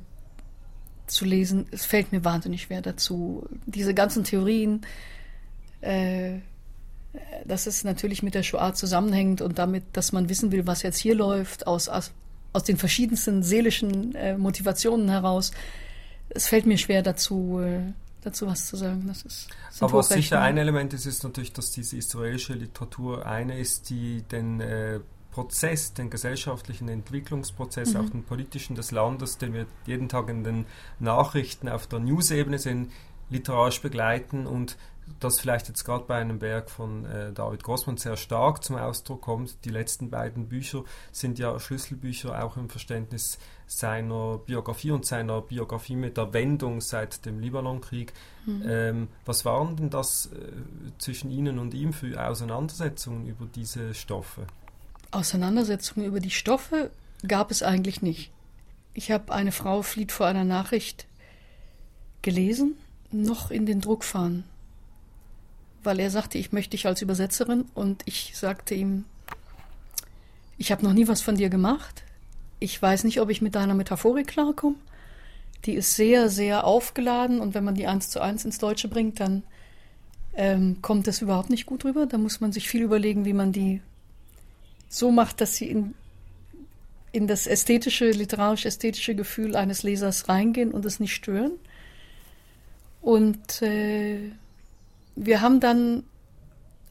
zu 1.06 1.24
lesen, 1.24 1.68
es 1.70 1.86
fällt 1.86 2.14
mir 2.14 2.26
wahnsinnig 2.26 2.64
schwer 2.64 2.82
dazu. 2.82 3.48
Diese 3.68 3.94
ganzen 3.94 4.24
Theorien, 4.24 4.82
äh, 5.82 6.40
dass 7.46 7.68
es 7.68 7.84
natürlich 7.84 8.24
mit 8.24 8.34
der 8.34 8.44
Shoah 8.44 8.74
zusammenhängt 8.74 9.42
und 9.42 9.60
damit, 9.60 9.84
dass 9.94 10.12
man 10.12 10.30
wissen 10.30 10.52
will, 10.52 10.68
was 10.68 10.82
jetzt 10.82 10.98
hier 10.98 11.16
läuft, 11.16 11.68
aus, 11.68 11.90
aus, 11.90 12.12
den 12.68 12.78
verschiedensten 12.78 13.44
seelischen 13.44 14.16
äh, 14.16 14.38
Motivationen 14.38 15.10
heraus. 15.10 15.52
Es 16.30 16.48
fällt 16.48 16.66
mir 16.66 16.78
schwer 16.78 17.04
dazu, 17.04 17.60
äh, 17.62 17.94
dazu 18.22 18.48
was 18.48 18.68
zu 18.68 18.76
sagen. 18.76 19.06
Das 19.08 19.24
ist, 19.24 19.48
Aber 19.80 19.94
was 19.94 20.10
sicher 20.10 20.42
ein 20.42 20.58
Element 20.58 20.94
ist, 20.94 21.06
ist 21.06 21.24
natürlich, 21.24 21.54
dass 21.54 21.72
diese 21.72 21.98
israelische 21.98 22.54
Literatur 22.54 23.26
eine 23.26 23.60
ist, 23.60 23.90
die 23.90 24.24
den 24.24 24.62
äh, 24.62 25.00
Prozess, 25.36 25.94
den 25.94 26.10
gesellschaftlichen 26.10 26.88
Entwicklungsprozess, 26.88 27.94
mhm. 27.94 28.00
auch 28.00 28.10
den 28.10 28.24
politischen 28.24 28.76
des 28.76 28.92
Landes, 28.92 29.38
den 29.38 29.54
wir 29.54 29.66
jeden 29.86 30.08
Tag 30.08 30.30
in 30.30 30.46
den 30.46 30.66
Nachrichten 31.00 31.68
auf 31.68 31.88
der 31.88 32.00
News-Ebene 32.00 32.58
sehen, 32.58 32.92
literarisch 33.30 33.82
begleiten 33.82 34.48
und 34.48 34.78
das 35.20 35.40
vielleicht 35.40 35.68
jetzt 35.68 35.84
gerade 35.84 36.06
bei 36.06 36.16
einem 36.16 36.42
Werk 36.42 36.70
von 36.70 37.06
äh, 37.06 37.32
David 37.32 37.64
Grossmann 37.64 37.98
sehr 37.98 38.18
stark 38.18 38.64
zum 38.64 38.76
Ausdruck 38.76 39.22
kommt. 39.22 39.64
Die 39.66 39.70
letzten 39.70 40.10
beiden 40.10 40.48
Bücher 40.48 40.84
sind 41.12 41.40
ja 41.40 41.60
Schlüsselbücher 41.60 42.44
auch 42.44 42.58
im 42.58 42.70
Verständnis 42.70 43.38
seiner 43.68 44.38
Biografie 44.40 44.92
und 44.92 45.06
seiner 45.06 45.42
Biografie 45.42 45.96
mit 45.96 46.18
der 46.18 46.34
Wendung 46.34 46.82
seit 46.82 47.26
dem 47.26 47.40
Libanonkrieg. 47.40 48.14
Mhm. 48.46 48.64
Ähm, 48.68 49.08
was 49.26 49.46
waren 49.46 49.76
denn 49.76 49.90
das 49.90 50.28
äh, 50.28 50.52
zwischen 50.98 51.32
Ihnen 51.32 51.60
und 51.60 51.74
ihm 51.74 51.94
für 51.94 52.24
Auseinandersetzungen 52.24 53.28
über 53.28 53.46
diese 53.46 53.94
Stoffe? 53.94 54.46
Auseinandersetzungen 55.12 56.06
über 56.06 56.20
die 56.20 56.32
Stoffe 56.32 56.92
gab 57.28 57.52
es 57.52 57.64
eigentlich 57.64 58.02
nicht. 58.02 58.32
Ich 58.94 59.12
habe 59.12 59.34
eine 59.34 59.52
Frau 59.52 59.82
flieht 59.82 60.12
vor 60.12 60.26
einer 60.26 60.44
Nachricht 60.44 61.06
gelesen, 62.22 62.76
noch 63.12 63.52
in 63.52 63.66
den 63.66 63.82
Druckfahren 63.82 64.46
weil 65.86 66.00
er 66.00 66.10
sagte, 66.10 66.38
ich 66.38 66.52
möchte 66.52 66.72
dich 66.72 66.86
als 66.88 67.02
Übersetzerin 67.02 67.66
und 67.74 68.04
ich 68.06 68.34
sagte 68.36 68.76
ihm, 68.76 69.06
ich 70.58 70.72
habe 70.72 70.84
noch 70.84 70.94
nie 70.94 71.08
was 71.08 71.22
von 71.22 71.36
dir 71.36 71.50
gemacht. 71.50 72.04
Ich 72.60 72.82
weiß 72.82 73.04
nicht, 73.04 73.20
ob 73.20 73.30
ich 73.30 73.42
mit 73.42 73.56
deiner 73.56 73.74
Metaphorik 73.74 74.28
klarkomme. 74.28 74.76
Die 75.66 75.74
ist 75.74 75.96
sehr, 75.96 76.30
sehr 76.30 76.66
aufgeladen 76.66 77.40
und 77.40 77.54
wenn 77.54 77.64
man 77.64 77.76
die 77.76 77.88
eins 77.88 78.10
zu 78.10 78.22
eins 78.22 78.46
ins 78.46 78.60
Deutsche 78.60 78.88
bringt, 78.88 79.20
dann 79.20 79.44
ähm, 80.36 80.78
kommt 80.82 81.08
das 81.08 81.22
überhaupt 81.22 81.50
nicht 81.50 81.66
gut 81.66 81.86
rüber. 81.86 82.06
Da 82.06 82.18
muss 82.18 82.42
man 82.42 82.52
sich 82.52 82.70
viel 82.70 82.84
überlegen, 82.84 83.26
wie 83.26 83.34
man 83.34 83.52
die 83.52 83.82
so 84.88 85.12
macht, 85.12 85.42
dass 85.42 85.56
sie 85.56 85.70
in, 85.70 85.94
in 87.12 87.28
das 87.28 87.48
ästhetische, 87.48 88.12
literarisch-ästhetische 88.12 89.16
Gefühl 89.16 89.56
eines 89.56 89.84
Lesers 89.84 90.30
reingehen 90.30 90.72
und 90.72 90.86
es 90.86 91.00
nicht 91.00 91.16
stören. 91.16 91.54
Und 93.02 93.62
äh, 93.62 94.32
wir 95.16 95.42
haben 95.42 95.60
dann, 95.60 96.04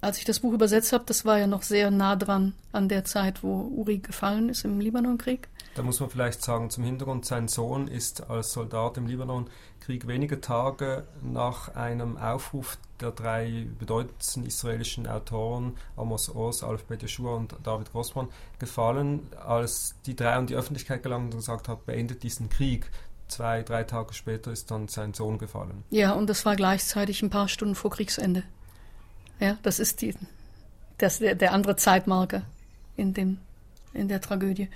als 0.00 0.18
ich 0.18 0.24
das 0.24 0.40
Buch 0.40 0.52
übersetzt 0.52 0.92
habe, 0.92 1.04
das 1.06 1.24
war 1.24 1.38
ja 1.38 1.46
noch 1.46 1.62
sehr 1.62 1.90
nah 1.90 2.16
dran 2.16 2.54
an 2.72 2.88
der 2.88 3.04
Zeit, 3.04 3.42
wo 3.42 3.70
Uri 3.74 3.98
gefallen 3.98 4.48
ist 4.48 4.64
im 4.64 4.80
Libanonkrieg. 4.80 5.48
Da 5.74 5.82
muss 5.82 5.98
man 5.98 6.08
vielleicht 6.08 6.40
sagen, 6.40 6.70
zum 6.70 6.84
Hintergrund, 6.84 7.24
sein 7.24 7.48
Sohn 7.48 7.88
ist 7.88 8.30
als 8.30 8.52
Soldat 8.52 8.96
im 8.96 9.08
Libanonkrieg 9.08 10.06
wenige 10.06 10.40
Tage 10.40 11.04
nach 11.20 11.74
einem 11.74 12.16
Aufruf 12.16 12.78
der 13.00 13.10
drei 13.10 13.66
bedeutendsten 13.80 14.46
israelischen 14.46 15.08
Autoren, 15.08 15.76
Amos 15.96 16.32
Oz, 16.32 16.62
Alf 16.62 16.84
Yeshua 16.88 17.34
und 17.34 17.56
David 17.64 17.90
Grossmann, 17.90 18.28
gefallen, 18.60 19.26
als 19.44 19.96
die 20.06 20.14
drei 20.14 20.34
an 20.34 20.46
die 20.46 20.54
Öffentlichkeit 20.54 21.02
gelangt 21.02 21.34
und 21.34 21.40
gesagt 21.40 21.66
hat, 21.66 21.86
beendet 21.86 22.22
diesen 22.22 22.48
Krieg 22.48 22.88
zwei, 23.28 23.62
drei 23.62 23.84
Tage 23.84 24.14
später 24.14 24.50
ist 24.52 24.70
dann 24.70 24.88
sein 24.88 25.14
Sohn 25.14 25.38
gefallen. 25.38 25.84
Ja, 25.90 26.12
und 26.12 26.28
das 26.28 26.44
war 26.44 26.56
gleichzeitig 26.56 27.22
ein 27.22 27.30
paar 27.30 27.48
Stunden 27.48 27.74
vor 27.74 27.90
Kriegsende. 27.90 28.42
Ja, 29.40 29.58
das 29.62 29.78
ist 29.78 30.02
die, 30.02 30.14
das 30.98 31.18
der, 31.18 31.34
der 31.34 31.52
andere 31.52 31.76
Zeitmarker 31.76 32.42
in 32.96 33.14
dem, 33.14 33.38
in 33.92 34.08
der 34.08 34.20
Tragödie. 34.20 34.68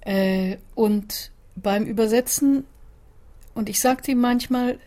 Äh, 0.00 0.56
und 0.74 1.30
beim 1.56 1.84
Übersetzen, 1.84 2.64
und 3.54 3.68
ich 3.68 3.80
sagte 3.80 4.12
ihm 4.12 4.20
manchmal, 4.20 4.78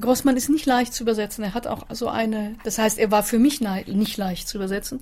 Grossmann 0.00 0.36
ist 0.36 0.48
nicht 0.48 0.66
leicht 0.66 0.92
zu 0.92 1.02
übersetzen. 1.04 1.44
Er 1.44 1.54
hat 1.54 1.66
auch 1.66 1.86
so 1.90 2.08
eine, 2.08 2.56
das 2.64 2.78
heißt, 2.78 2.98
er 2.98 3.10
war 3.10 3.22
für 3.22 3.38
mich 3.38 3.60
nicht 3.60 4.16
leicht 4.16 4.48
zu 4.48 4.58
übersetzen, 4.58 5.00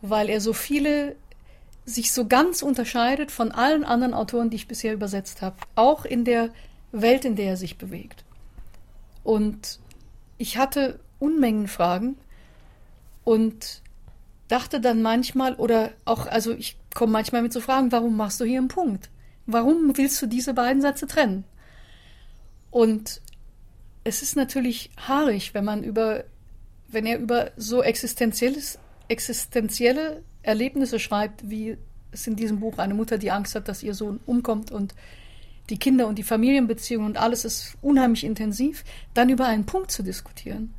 weil 0.00 0.28
er 0.28 0.40
so 0.40 0.52
viele 0.52 1.16
sich 1.88 2.12
so 2.12 2.26
ganz 2.26 2.60
unterscheidet 2.60 3.30
von 3.30 3.50
allen 3.50 3.82
anderen 3.82 4.12
Autoren, 4.12 4.50
die 4.50 4.56
ich 4.56 4.68
bisher 4.68 4.92
übersetzt 4.92 5.40
habe. 5.40 5.56
Auch 5.74 6.04
in 6.04 6.24
der 6.24 6.50
Welt, 6.92 7.24
in 7.24 7.34
der 7.34 7.50
er 7.50 7.56
sich 7.56 7.78
bewegt. 7.78 8.24
Und 9.24 9.80
ich 10.36 10.58
hatte 10.58 11.00
Unmengen 11.18 11.66
Fragen 11.66 12.16
und 13.24 13.82
dachte 14.48 14.80
dann 14.80 15.02
manchmal, 15.02 15.54
oder 15.54 15.90
auch, 16.04 16.26
also 16.26 16.52
ich 16.52 16.76
komme 16.94 17.12
manchmal 17.12 17.42
mit 17.42 17.52
so 17.52 17.60
Fragen, 17.60 17.90
warum 17.90 18.16
machst 18.16 18.40
du 18.40 18.44
hier 18.44 18.58
einen 18.58 18.68
Punkt? 18.68 19.08
Warum 19.46 19.96
willst 19.96 20.20
du 20.20 20.26
diese 20.26 20.54
beiden 20.54 20.82
Sätze 20.82 21.06
trennen? 21.06 21.44
Und 22.70 23.22
es 24.04 24.22
ist 24.22 24.36
natürlich 24.36 24.90
haarig, 25.08 25.54
wenn 25.54 25.64
man 25.64 25.82
über, 25.82 26.24
wenn 26.86 27.06
er 27.06 27.18
über 27.18 27.50
so 27.56 27.82
existenzielles, 27.82 28.78
existenzielle 29.08 30.22
Erlebnisse 30.48 30.98
schreibt, 30.98 31.48
wie 31.50 31.76
es 32.10 32.26
in 32.26 32.34
diesem 32.34 32.60
Buch 32.60 32.78
eine 32.78 32.94
Mutter, 32.94 33.18
die 33.18 33.30
Angst 33.30 33.54
hat, 33.54 33.68
dass 33.68 33.82
ihr 33.82 33.92
Sohn 33.92 34.18
umkommt 34.24 34.72
und 34.72 34.94
die 35.68 35.78
Kinder 35.78 36.08
und 36.08 36.16
die 36.16 36.22
Familienbeziehungen 36.22 37.06
und 37.06 37.16
alles 37.18 37.44
ist 37.44 37.76
unheimlich 37.82 38.24
intensiv, 38.24 38.82
dann 39.12 39.28
über 39.28 39.46
einen 39.46 39.66
Punkt 39.66 39.90
zu 39.90 40.02
diskutieren. 40.02 40.72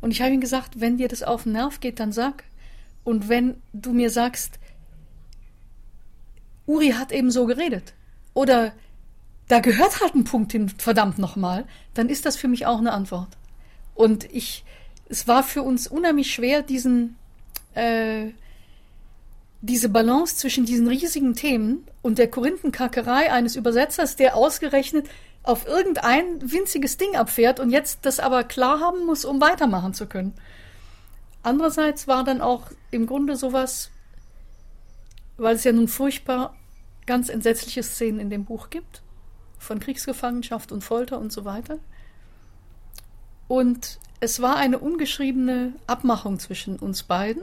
Und 0.00 0.12
ich 0.12 0.22
habe 0.22 0.32
ihm 0.32 0.40
gesagt, 0.40 0.80
wenn 0.80 0.96
dir 0.96 1.08
das 1.08 1.24
auf 1.24 1.42
den 1.42 1.52
Nerv 1.52 1.80
geht, 1.80 1.98
dann 1.98 2.12
sag. 2.12 2.44
Und 3.02 3.28
wenn 3.28 3.56
du 3.72 3.92
mir 3.92 4.10
sagst, 4.10 4.60
Uri 6.66 6.90
hat 6.90 7.10
eben 7.10 7.32
so 7.32 7.46
geredet 7.46 7.94
oder 8.32 8.72
da 9.48 9.58
gehört 9.58 10.00
halt 10.00 10.14
ein 10.14 10.22
Punkt 10.22 10.52
hin, 10.52 10.68
verdammt 10.68 11.18
nochmal, 11.18 11.64
dann 11.94 12.08
ist 12.08 12.24
das 12.24 12.36
für 12.36 12.46
mich 12.46 12.66
auch 12.66 12.78
eine 12.78 12.92
Antwort. 12.92 13.36
Und 13.96 14.32
ich, 14.32 14.64
es 15.08 15.26
war 15.26 15.42
für 15.42 15.64
uns 15.64 15.88
unheimlich 15.88 16.32
schwer, 16.32 16.62
diesen, 16.62 17.16
äh, 17.74 18.28
diese 19.62 19.88
Balance 19.88 20.36
zwischen 20.36 20.64
diesen 20.64 20.88
riesigen 20.88 21.34
Themen 21.34 21.86
und 22.02 22.18
der 22.18 22.30
Korinthenkackerei 22.30 23.32
eines 23.32 23.56
Übersetzers, 23.56 24.16
der 24.16 24.36
ausgerechnet 24.36 25.08
auf 25.42 25.66
irgendein 25.66 26.50
winziges 26.50 26.96
Ding 26.96 27.16
abfährt 27.16 27.60
und 27.60 27.70
jetzt 27.70 28.00
das 28.02 28.20
aber 28.20 28.44
klar 28.44 28.80
haben 28.80 29.04
muss, 29.04 29.24
um 29.24 29.40
weitermachen 29.40 29.94
zu 29.94 30.06
können. 30.06 30.34
Andererseits 31.42 32.06
war 32.06 32.24
dann 32.24 32.40
auch 32.40 32.70
im 32.90 33.06
Grunde 33.06 33.36
sowas, 33.36 33.90
weil 35.36 35.56
es 35.56 35.64
ja 35.64 35.72
nun 35.72 35.88
furchtbar 35.88 36.54
ganz 37.06 37.28
entsetzliche 37.28 37.82
Szenen 37.82 38.20
in 38.20 38.30
dem 38.30 38.44
Buch 38.44 38.70
gibt, 38.70 39.02
von 39.58 39.80
Kriegsgefangenschaft 39.80 40.72
und 40.72 40.84
Folter 40.84 41.18
und 41.18 41.32
so 41.32 41.44
weiter. 41.44 41.78
Und 43.48 43.98
es 44.20 44.40
war 44.40 44.56
eine 44.56 44.78
ungeschriebene 44.78 45.72
Abmachung 45.86 46.38
zwischen 46.38 46.78
uns 46.78 47.02
beiden, 47.02 47.42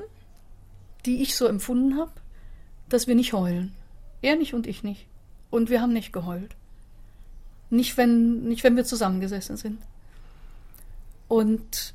die 1.07 1.21
ich 1.21 1.35
so 1.35 1.47
empfunden 1.47 1.97
habe, 1.97 2.11
dass 2.89 3.07
wir 3.07 3.15
nicht 3.15 3.33
heulen. 3.33 3.73
Er 4.21 4.35
nicht 4.35 4.53
und 4.53 4.67
ich 4.67 4.83
nicht. 4.83 5.07
Und 5.49 5.69
wir 5.69 5.81
haben 5.81 5.93
nicht 5.93 6.13
geheult. 6.13 6.55
Nicht 7.69 7.97
wenn, 7.97 8.43
nicht 8.43 8.63
wenn 8.63 8.75
wir 8.75 8.85
zusammengesessen 8.85 9.57
sind. 9.57 9.81
Und 11.27 11.93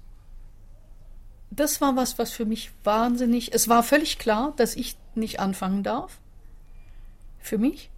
das 1.51 1.81
war 1.81 1.97
was, 1.97 2.19
was 2.19 2.33
für 2.33 2.47
mich 2.47 2.73
wahnsinnig. 2.85 3.55
Es 3.55 3.69
war 3.69 3.83
völlig 3.83 4.19
klar, 4.19 4.55
dass 4.57 4.75
ich 4.75 4.97
nicht 5.15 5.41
anfangen 5.41 5.83
darf. 5.83 6.19
für 7.39 7.59
mich. 7.59 7.91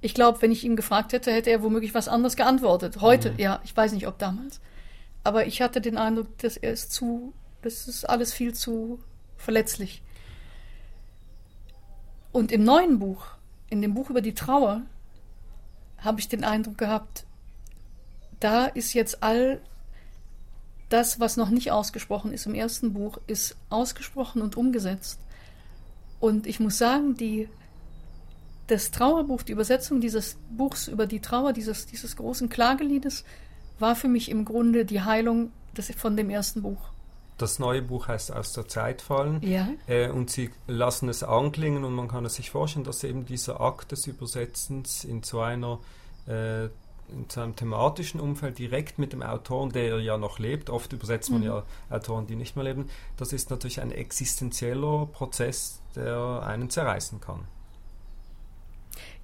Ich 0.00 0.14
glaube, 0.14 0.40
wenn 0.40 0.52
ich 0.52 0.62
ihn 0.64 0.76
gefragt 0.76 1.12
hätte, 1.12 1.32
hätte 1.32 1.50
er 1.50 1.64
womöglich 1.64 1.92
was 1.92 2.06
anderes 2.06 2.36
geantwortet. 2.36 3.00
Heute, 3.00 3.32
mhm. 3.32 3.38
ja, 3.38 3.60
ich 3.64 3.76
weiß 3.76 3.92
nicht, 3.92 4.06
ob 4.06 4.18
damals. 4.18 4.60
Aber 5.24 5.46
ich 5.46 5.60
hatte 5.60 5.80
den 5.80 5.98
Eindruck, 5.98 6.38
dass 6.38 6.56
er 6.56 6.72
ist 6.72 6.92
zu, 6.92 7.32
das 7.62 7.88
ist 7.88 8.08
alles 8.08 8.32
viel 8.32 8.54
zu 8.54 9.00
verletzlich. 9.36 10.00
Und 12.32 12.52
im 12.52 12.64
neuen 12.64 12.98
Buch, 12.98 13.26
in 13.70 13.82
dem 13.82 13.94
Buch 13.94 14.10
über 14.10 14.20
die 14.20 14.34
Trauer, 14.34 14.82
habe 15.98 16.20
ich 16.20 16.28
den 16.28 16.44
Eindruck 16.44 16.78
gehabt, 16.78 17.24
da 18.40 18.66
ist 18.66 18.94
jetzt 18.94 19.22
all 19.22 19.60
das, 20.88 21.20
was 21.20 21.36
noch 21.36 21.50
nicht 21.50 21.70
ausgesprochen 21.70 22.32
ist 22.32 22.46
im 22.46 22.54
ersten 22.54 22.92
Buch, 22.92 23.18
ist 23.26 23.56
ausgesprochen 23.68 24.42
und 24.42 24.56
umgesetzt. 24.56 25.20
Und 26.20 26.46
ich 26.46 26.60
muss 26.60 26.78
sagen, 26.78 27.14
die, 27.14 27.48
das 28.68 28.90
Trauerbuch, 28.90 29.42
die 29.42 29.52
Übersetzung 29.52 30.00
dieses 30.00 30.36
Buchs 30.50 30.88
über 30.88 31.06
die 31.06 31.20
Trauer, 31.20 31.52
dieses, 31.52 31.86
dieses 31.86 32.16
großen 32.16 32.48
Klageliedes, 32.48 33.24
war 33.78 33.96
für 33.96 34.08
mich 34.08 34.30
im 34.30 34.44
Grunde 34.44 34.84
die 34.84 35.02
Heilung 35.02 35.52
des, 35.76 35.90
von 35.94 36.16
dem 36.16 36.30
ersten 36.30 36.62
Buch. 36.62 36.90
Das 37.38 37.58
neue 37.58 37.82
Buch 37.82 38.08
heißt 38.08 38.32
Aus 38.34 38.52
der 38.52 38.68
Zeit 38.68 39.00
fallen. 39.00 39.40
Ja. 39.42 39.68
Äh, 39.86 40.10
und 40.10 40.28
Sie 40.28 40.50
lassen 40.66 41.08
es 41.08 41.22
anklingen 41.22 41.84
und 41.84 41.94
man 41.94 42.08
kann 42.08 42.24
es 42.24 42.34
sich 42.34 42.50
vorstellen, 42.50 42.84
dass 42.84 43.04
eben 43.04 43.24
dieser 43.24 43.60
Akt 43.60 43.92
des 43.92 44.06
Übersetzens 44.06 45.04
in 45.04 45.22
so 45.22 45.40
einer 45.40 45.78
äh, 46.26 46.68
in 47.10 47.26
so 47.28 47.40
einem 47.40 47.56
thematischen 47.56 48.20
Umfeld 48.20 48.58
direkt 48.58 48.98
mit 48.98 49.12
dem 49.12 49.22
Autoren, 49.22 49.70
der 49.70 49.98
ja 50.00 50.18
noch 50.18 50.38
lebt, 50.38 50.70
oft 50.70 50.92
übersetzt 50.92 51.30
man 51.30 51.40
mhm. 51.40 51.46
ja 51.46 51.62
Autoren, 51.90 52.26
die 52.26 52.36
nicht 52.36 52.54
mehr 52.54 52.64
leben, 52.64 52.90
das 53.16 53.32
ist 53.32 53.50
natürlich 53.50 53.80
ein 53.80 53.90
existenzieller 53.90 55.06
Prozess, 55.06 55.80
der 55.96 56.42
einen 56.46 56.68
zerreißen 56.68 57.20
kann. 57.20 57.40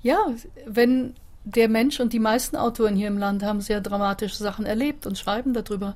Ja, 0.00 0.18
wenn 0.66 1.14
der 1.44 1.68
Mensch 1.68 2.00
und 2.00 2.12
die 2.12 2.20
meisten 2.20 2.56
Autoren 2.56 2.96
hier 2.96 3.08
im 3.08 3.18
Land 3.18 3.42
haben 3.42 3.60
sehr 3.60 3.80
dramatische 3.80 4.36
Sachen 4.36 4.64
erlebt 4.64 5.06
und 5.06 5.18
schreiben 5.18 5.52
darüber. 5.52 5.94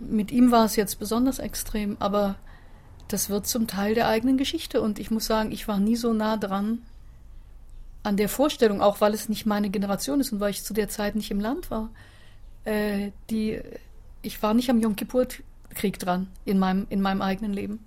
Mit 0.00 0.30
ihm 0.30 0.50
war 0.50 0.64
es 0.64 0.76
jetzt 0.76 0.98
besonders 0.98 1.38
extrem, 1.38 1.96
aber 2.00 2.36
das 3.08 3.28
wird 3.28 3.46
zum 3.46 3.66
Teil 3.66 3.94
der 3.94 4.08
eigenen 4.08 4.36
Geschichte 4.36 4.80
und 4.80 4.98
ich 4.98 5.10
muss 5.10 5.26
sagen, 5.26 5.52
ich 5.52 5.68
war 5.68 5.78
nie 5.78 5.96
so 5.96 6.12
nah 6.12 6.36
dran 6.36 6.82
an 8.02 8.16
der 8.16 8.28
Vorstellung, 8.28 8.80
auch 8.80 9.00
weil 9.00 9.14
es 9.14 9.28
nicht 9.28 9.46
meine 9.46 9.70
Generation 9.70 10.20
ist 10.20 10.32
und 10.32 10.40
weil 10.40 10.50
ich 10.50 10.64
zu 10.64 10.72
der 10.72 10.88
Zeit 10.88 11.14
nicht 11.14 11.30
im 11.30 11.40
Land 11.40 11.70
war. 11.70 11.90
Äh, 12.64 13.10
die, 13.28 13.60
ich 14.22 14.42
war 14.42 14.54
nicht 14.54 14.70
am 14.70 14.80
Yom 14.80 14.96
Kippur-Krieg 14.96 15.98
dran 15.98 16.28
in 16.44 16.58
meinem, 16.58 16.86
in 16.88 17.02
meinem 17.02 17.22
eigenen 17.22 17.52
Leben. 17.52 17.84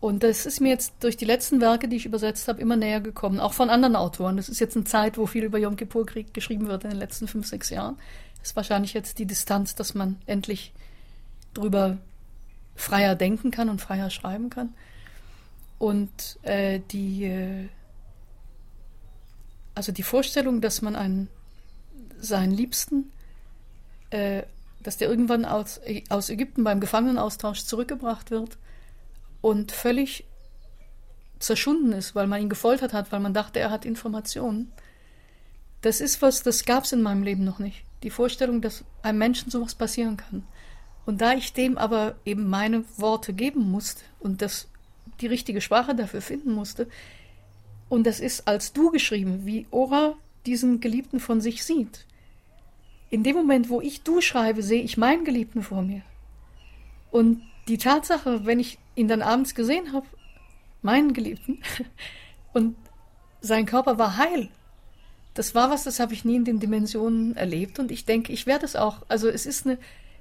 Und 0.00 0.24
das 0.24 0.46
ist 0.46 0.60
mir 0.60 0.70
jetzt 0.70 0.94
durch 1.00 1.16
die 1.16 1.24
letzten 1.24 1.60
Werke, 1.60 1.86
die 1.86 1.96
ich 1.96 2.06
übersetzt 2.06 2.48
habe, 2.48 2.60
immer 2.60 2.76
näher 2.76 3.00
gekommen, 3.00 3.38
auch 3.38 3.52
von 3.52 3.70
anderen 3.70 3.94
Autoren. 3.94 4.36
Das 4.36 4.48
ist 4.48 4.60
jetzt 4.60 4.76
eine 4.76 4.84
Zeit, 4.84 5.16
wo 5.16 5.26
viel 5.26 5.44
über 5.44 5.58
Yom 5.58 5.76
Kippur-Krieg 5.76 6.34
geschrieben 6.34 6.66
wird 6.66 6.84
in 6.84 6.90
den 6.90 6.98
letzten 6.98 7.28
fünf, 7.28 7.46
sechs 7.46 7.70
Jahren. 7.70 7.96
Das 8.40 8.50
ist 8.50 8.56
wahrscheinlich 8.56 8.94
jetzt 8.94 9.18
die 9.18 9.26
Distanz, 9.26 9.76
dass 9.76 9.94
man 9.94 10.18
endlich 10.26 10.72
drüber 11.54 11.98
freier 12.74 13.14
denken 13.14 13.50
kann 13.50 13.68
und 13.68 13.80
freier 13.80 14.10
schreiben 14.10 14.50
kann. 14.50 14.74
Und 15.78 16.38
äh, 16.42 16.80
die, 16.90 17.24
äh, 17.24 17.68
also 19.74 19.92
die 19.92 20.02
Vorstellung, 20.02 20.60
dass 20.60 20.82
man 20.82 20.96
einen, 20.96 21.28
seinen 22.18 22.52
Liebsten, 22.52 23.12
äh, 24.10 24.42
dass 24.82 24.96
der 24.96 25.08
irgendwann 25.08 25.44
aus, 25.44 25.80
aus 26.08 26.30
Ägypten 26.30 26.64
beim 26.64 26.80
Gefangenenaustausch 26.80 27.64
zurückgebracht 27.64 28.30
wird, 28.30 28.58
und 29.42 29.72
völlig 29.72 30.24
zerschunden 31.38 31.92
ist, 31.92 32.14
weil 32.14 32.26
man 32.26 32.40
ihn 32.40 32.48
gefoltert 32.48 32.94
hat, 32.94 33.12
weil 33.12 33.20
man 33.20 33.34
dachte, 33.34 33.60
er 33.60 33.70
hat 33.70 33.84
Informationen. 33.84 34.72
Das 35.82 36.00
ist 36.00 36.22
was, 36.22 36.42
das 36.42 36.64
gab 36.64 36.84
es 36.84 36.92
in 36.92 37.02
meinem 37.02 37.24
Leben 37.24 37.44
noch 37.44 37.58
nicht. 37.58 37.84
Die 38.04 38.10
Vorstellung, 38.10 38.62
dass 38.62 38.84
einem 39.02 39.18
Menschen 39.18 39.50
sowas 39.50 39.74
passieren 39.74 40.16
kann. 40.16 40.46
Und 41.04 41.20
da 41.20 41.34
ich 41.34 41.52
dem 41.52 41.78
aber 41.78 42.14
eben 42.24 42.48
meine 42.48 42.84
Worte 42.96 43.32
geben 43.32 43.70
musste 43.70 44.02
und 44.20 44.40
das, 44.40 44.68
die 45.20 45.26
richtige 45.26 45.60
Sprache 45.60 45.94
dafür 45.94 46.22
finden 46.22 46.52
musste, 46.52 46.88
und 47.88 48.06
das 48.06 48.20
ist 48.20 48.48
als 48.48 48.72
du 48.72 48.90
geschrieben, 48.90 49.44
wie 49.44 49.66
Ora 49.70 50.14
diesen 50.46 50.80
Geliebten 50.80 51.20
von 51.20 51.40
sich 51.40 51.64
sieht. 51.64 52.06
In 53.10 53.22
dem 53.22 53.36
Moment, 53.36 53.68
wo 53.68 53.80
ich 53.82 54.02
du 54.02 54.22
schreibe, 54.22 54.62
sehe 54.62 54.82
ich 54.82 54.96
meinen 54.96 55.24
Geliebten 55.24 55.62
vor 55.62 55.82
mir. 55.82 56.00
Und 57.10 57.42
die 57.68 57.76
Tatsache, 57.76 58.46
wenn 58.46 58.58
ich 58.58 58.78
ihn 58.94 59.08
dann 59.08 59.20
abends 59.20 59.54
gesehen 59.54 59.92
habe, 59.92 60.06
meinen 60.80 61.12
Geliebten, 61.12 61.58
und 62.54 62.76
sein 63.42 63.66
Körper 63.66 63.98
war 63.98 64.16
heil. 64.16 64.48
Das 65.34 65.54
war 65.54 65.70
was, 65.70 65.84
das 65.84 66.00
habe 66.00 66.14
ich 66.14 66.24
nie 66.24 66.36
in 66.36 66.44
den 66.44 66.60
Dimensionen 66.60 67.36
erlebt 67.36 67.78
und 67.78 67.90
ich 67.90 68.04
denke, 68.04 68.32
ich 68.32 68.46
werde 68.46 68.64
es 68.64 68.76
auch. 68.76 69.02
Also 69.08 69.28
es 69.28 69.46
ist 69.46 69.66
eine, 69.66 69.78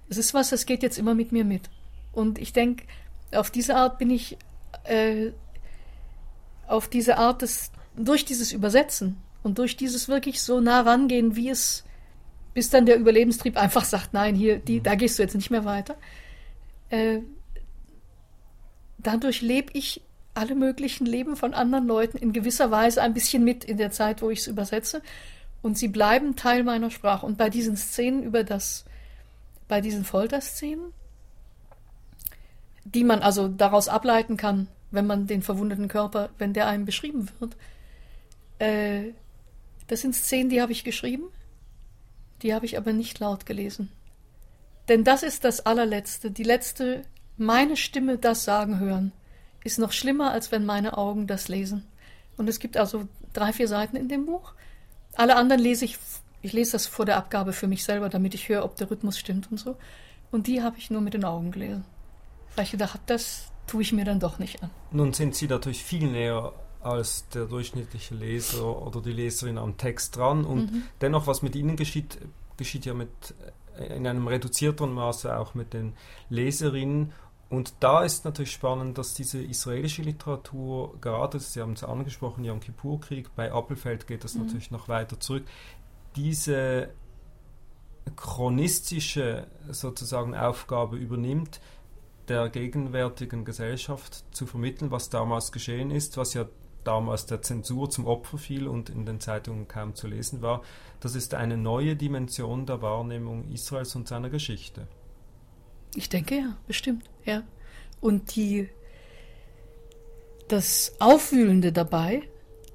es 0.09 0.17
ist 0.17 0.33
was, 0.33 0.49
das 0.49 0.65
geht 0.65 0.83
jetzt 0.83 0.97
immer 0.97 1.13
mit 1.13 1.31
mir 1.31 1.45
mit. 1.45 1.69
Und 2.11 2.39
ich 2.39 2.53
denke, 2.53 2.85
auf 3.33 3.51
diese 3.51 3.75
Art 3.75 3.97
bin 3.97 4.09
ich, 4.09 4.37
äh, 4.83 5.31
auf 6.67 6.87
diese 6.87 7.17
Art 7.17 7.41
des, 7.41 7.71
durch 7.95 8.25
dieses 8.25 8.51
Übersetzen 8.51 9.17
und 9.43 9.57
durch 9.57 9.77
dieses 9.77 10.07
wirklich 10.07 10.41
so 10.41 10.59
nah 10.59 10.81
rangehen, 10.81 11.35
wie 11.35 11.49
es, 11.49 11.83
bis 12.53 12.69
dann 12.69 12.85
der 12.85 12.97
Überlebenstrieb 12.97 13.57
einfach 13.57 13.85
sagt, 13.85 14.13
nein, 14.13 14.35
hier, 14.35 14.59
die, 14.59 14.81
da 14.81 14.95
gehst 14.95 15.17
du 15.17 15.23
jetzt 15.23 15.35
nicht 15.35 15.51
mehr 15.51 15.65
weiter. 15.65 15.95
Äh, 16.89 17.19
dadurch 18.97 19.41
lebe 19.41 19.71
ich 19.73 20.01
alle 20.33 20.55
möglichen 20.55 21.05
Leben 21.05 21.35
von 21.35 21.53
anderen 21.53 21.87
Leuten 21.87 22.17
in 22.17 22.33
gewisser 22.33 22.71
Weise 22.71 23.01
ein 23.01 23.13
bisschen 23.13 23.43
mit 23.43 23.63
in 23.63 23.77
der 23.77 23.91
Zeit, 23.91 24.21
wo 24.21 24.29
ich 24.29 24.39
es 24.39 24.47
übersetze. 24.47 25.01
Und 25.61 25.77
sie 25.77 25.89
bleiben 25.89 26.35
Teil 26.35 26.63
meiner 26.63 26.89
Sprache. 26.89 27.25
Und 27.25 27.37
bei 27.37 27.49
diesen 27.49 27.75
Szenen 27.77 28.23
über 28.23 28.43
das, 28.43 28.85
bei 29.71 29.79
diesen 29.79 30.03
Folterszenen, 30.03 30.91
die 32.83 33.05
man 33.05 33.21
also 33.21 33.47
daraus 33.47 33.87
ableiten 33.87 34.35
kann, 34.35 34.67
wenn 34.91 35.07
man 35.07 35.27
den 35.27 35.41
verwundeten 35.41 35.87
Körper, 35.87 36.29
wenn 36.37 36.51
der 36.51 36.67
einem 36.67 36.83
beschrieben 36.83 37.29
wird, 37.39 37.55
äh, 38.59 39.13
das 39.87 40.01
sind 40.01 40.13
Szenen, 40.13 40.49
die 40.49 40.61
habe 40.61 40.73
ich 40.73 40.83
geschrieben, 40.83 41.23
die 42.41 42.53
habe 42.53 42.65
ich 42.65 42.77
aber 42.77 42.91
nicht 42.91 43.19
laut 43.19 43.45
gelesen. 43.45 43.89
Denn 44.89 45.05
das 45.05 45.23
ist 45.23 45.45
das 45.45 45.65
allerletzte, 45.65 46.31
die 46.31 46.43
letzte 46.43 47.03
meine 47.37 47.77
Stimme 47.77 48.17
das 48.17 48.43
sagen 48.43 48.77
hören, 48.77 49.13
ist 49.63 49.79
noch 49.79 49.93
schlimmer, 49.93 50.31
als 50.31 50.51
wenn 50.51 50.65
meine 50.65 50.97
Augen 50.97 51.27
das 51.27 51.47
lesen. 51.47 51.87
Und 52.35 52.49
es 52.49 52.59
gibt 52.59 52.75
also 52.75 53.07
drei, 53.31 53.53
vier 53.53 53.69
Seiten 53.69 53.95
in 53.95 54.09
dem 54.09 54.25
Buch. 54.25 54.51
Alle 55.13 55.37
anderen 55.37 55.61
lese 55.61 55.85
ich, 55.85 55.97
ich 56.41 56.53
lese 56.53 56.73
das 56.73 56.87
vor 56.87 57.05
der 57.05 57.17
Abgabe 57.17 57.53
für 57.53 57.67
mich 57.67 57.83
selber, 57.83 58.09
damit 58.09 58.33
ich 58.33 58.49
höre, 58.49 58.63
ob 58.63 58.75
der 58.75 58.89
Rhythmus 58.89 59.17
stimmt 59.17 59.51
und 59.51 59.57
so. 59.57 59.75
Und 60.31 60.47
die 60.47 60.61
habe 60.61 60.77
ich 60.77 60.89
nur 60.89 61.01
mit 61.01 61.13
den 61.13 61.25
Augen 61.25 61.51
gelesen. 61.51 61.85
Weil 62.55 62.65
ich 62.65 62.71
gedacht 62.71 62.93
habe, 62.93 63.03
das 63.05 63.51
tue 63.67 63.81
ich 63.81 63.93
mir 63.93 64.05
dann 64.05 64.19
doch 64.19 64.39
nicht 64.39 64.61
an. 64.63 64.69
Nun 64.91 65.13
sind 65.13 65.35
Sie 65.35 65.47
natürlich 65.47 65.83
viel 65.83 66.07
näher 66.09 66.53
als 66.81 67.27
der 67.29 67.45
durchschnittliche 67.45 68.15
Leser 68.15 68.81
oder 68.81 69.01
die 69.01 69.11
Leserin 69.11 69.57
am 69.57 69.77
Text 69.77 70.17
dran. 70.17 70.45
Und 70.45 70.71
mhm. 70.71 70.83
dennoch, 70.99 71.27
was 71.27 71.41
mit 71.41 71.55
Ihnen 71.55 71.75
geschieht, 71.75 72.17
geschieht 72.57 72.85
ja 72.85 72.93
mit 72.93 73.09
in 73.89 74.05
einem 74.05 74.27
reduzierteren 74.27 74.93
Maße 74.93 75.37
auch 75.37 75.53
mit 75.53 75.73
den 75.73 75.93
Leserinnen. 76.29 77.13
Und 77.49 77.73
da 77.81 78.03
ist 78.03 78.25
natürlich 78.25 78.51
spannend, 78.51 78.97
dass 78.97 79.13
diese 79.13 79.41
israelische 79.41 80.01
Literatur, 80.01 80.97
gerade, 81.01 81.39
Sie 81.39 81.61
haben 81.61 81.73
es 81.73 81.83
angesprochen, 81.83 82.45
Yom 82.45 82.61
Kippur-Krieg, 82.61 83.35
bei 83.35 83.51
Appelfeld 83.51 84.07
geht 84.07 84.23
das 84.23 84.35
mhm. 84.35 84.45
natürlich 84.45 84.71
noch 84.71 84.87
weiter 84.87 85.19
zurück, 85.19 85.43
diese 86.15 86.89
chronistische 88.15 89.47
sozusagen 89.69 90.35
Aufgabe 90.35 90.97
übernimmt, 90.97 91.61
der 92.27 92.49
gegenwärtigen 92.49 93.45
Gesellschaft 93.45 94.23
zu 94.31 94.45
vermitteln, 94.45 94.91
was 94.91 95.09
damals 95.09 95.51
geschehen 95.51 95.91
ist, 95.91 96.17
was 96.17 96.33
ja 96.33 96.45
damals 96.83 97.25
der 97.25 97.41
Zensur 97.41 97.89
zum 97.89 98.07
Opfer 98.07 98.37
fiel 98.37 98.67
und 98.67 98.89
in 98.89 99.05
den 99.05 99.19
Zeitungen 99.19 99.67
kaum 99.67 99.95
zu 99.95 100.07
lesen 100.07 100.41
war. 100.41 100.61
Das 100.99 101.15
ist 101.15 101.33
eine 101.33 101.57
neue 101.57 101.95
Dimension 101.95 102.65
der 102.65 102.81
Wahrnehmung 102.81 103.51
Israels 103.51 103.95
und 103.95 104.07
seiner 104.07 104.29
Geschichte. 104.29 104.87
Ich 105.95 106.09
denke 106.09 106.35
ja, 106.35 106.57
bestimmt, 106.67 107.09
ja. 107.25 107.43
Und 107.99 108.35
die, 108.35 108.69
das 110.47 110.95
Aufwühlende 110.99 111.71
dabei, 111.71 112.23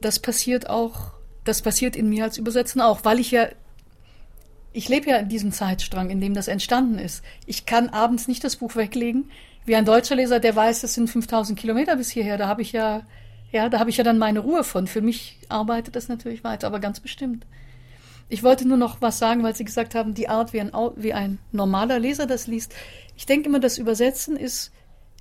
das 0.01 0.19
passiert 0.19 0.69
auch, 0.69 1.16
das 1.49 1.63
passiert 1.63 1.97
in 1.97 2.09
mir 2.09 2.25
als 2.25 2.39
Übersetzen 2.39 2.81
auch, 2.81 3.05
weil 3.05 3.21
ich 3.21 3.31
ja, 3.31 3.49
ich 4.73 4.89
lebe 4.89 5.11
ja 5.11 5.17
in 5.17 5.29
diesem 5.29 5.53
Zeitstrang, 5.53 6.11
in 6.11 6.21
dem 6.21 6.35
das 6.35 6.49
entstanden 6.49 6.99
ist. 6.99 7.25
Ich 7.47 7.67
kann 7.67 7.89
abends 7.89 8.29
nicht 8.29 8.45
das 8.45 8.57
Buch 8.57 8.77
weglegen. 8.77 9.31
Wie 9.65 9.75
ein 9.75 9.85
deutscher 9.85 10.15
Leser, 10.15 10.39
der 10.39 10.55
weiß, 10.55 10.85
es 10.85 10.95
sind 10.95 11.09
5000 11.09 11.59
Kilometer 11.59 11.97
bis 11.97 12.11
hierher, 12.11 12.39
da 12.39 12.47
habe 12.47 12.63
ich 12.63 12.73
ja 12.73 13.03
ja, 13.53 13.69
da 13.69 13.79
habe 13.79 13.91
ich 13.91 13.97
ja 13.97 14.05
dann 14.05 14.19
meine 14.19 14.41
Ruhe 14.41 14.65
von. 14.65 14.87
Für 14.87 15.01
mich 15.01 15.39
arbeitet 15.49 15.97
das 15.97 16.09
natürlich 16.09 16.45
weiter, 16.45 16.67
aber 16.67 16.81
ganz 16.81 17.01
bestimmt. 17.01 17.47
Ich 18.29 18.43
wollte 18.43 18.67
nur 18.67 18.77
noch 18.77 19.01
was 19.01 19.19
sagen, 19.19 19.43
weil 19.43 19.55
Sie 19.55 19.65
gesagt 19.65 19.95
haben, 19.95 20.15
die 20.15 20.29
Art, 20.29 20.53
wie 20.53 20.61
ein, 20.61 20.73
wie 20.97 21.13
ein 21.13 21.39
normaler 21.53 21.99
Leser 21.99 22.27
das 22.27 22.47
liest. 22.47 22.75
Ich 23.17 23.27
denke 23.27 23.49
immer, 23.49 23.61
das 23.61 23.79
Übersetzen 23.79 24.37
ist, 24.37 24.73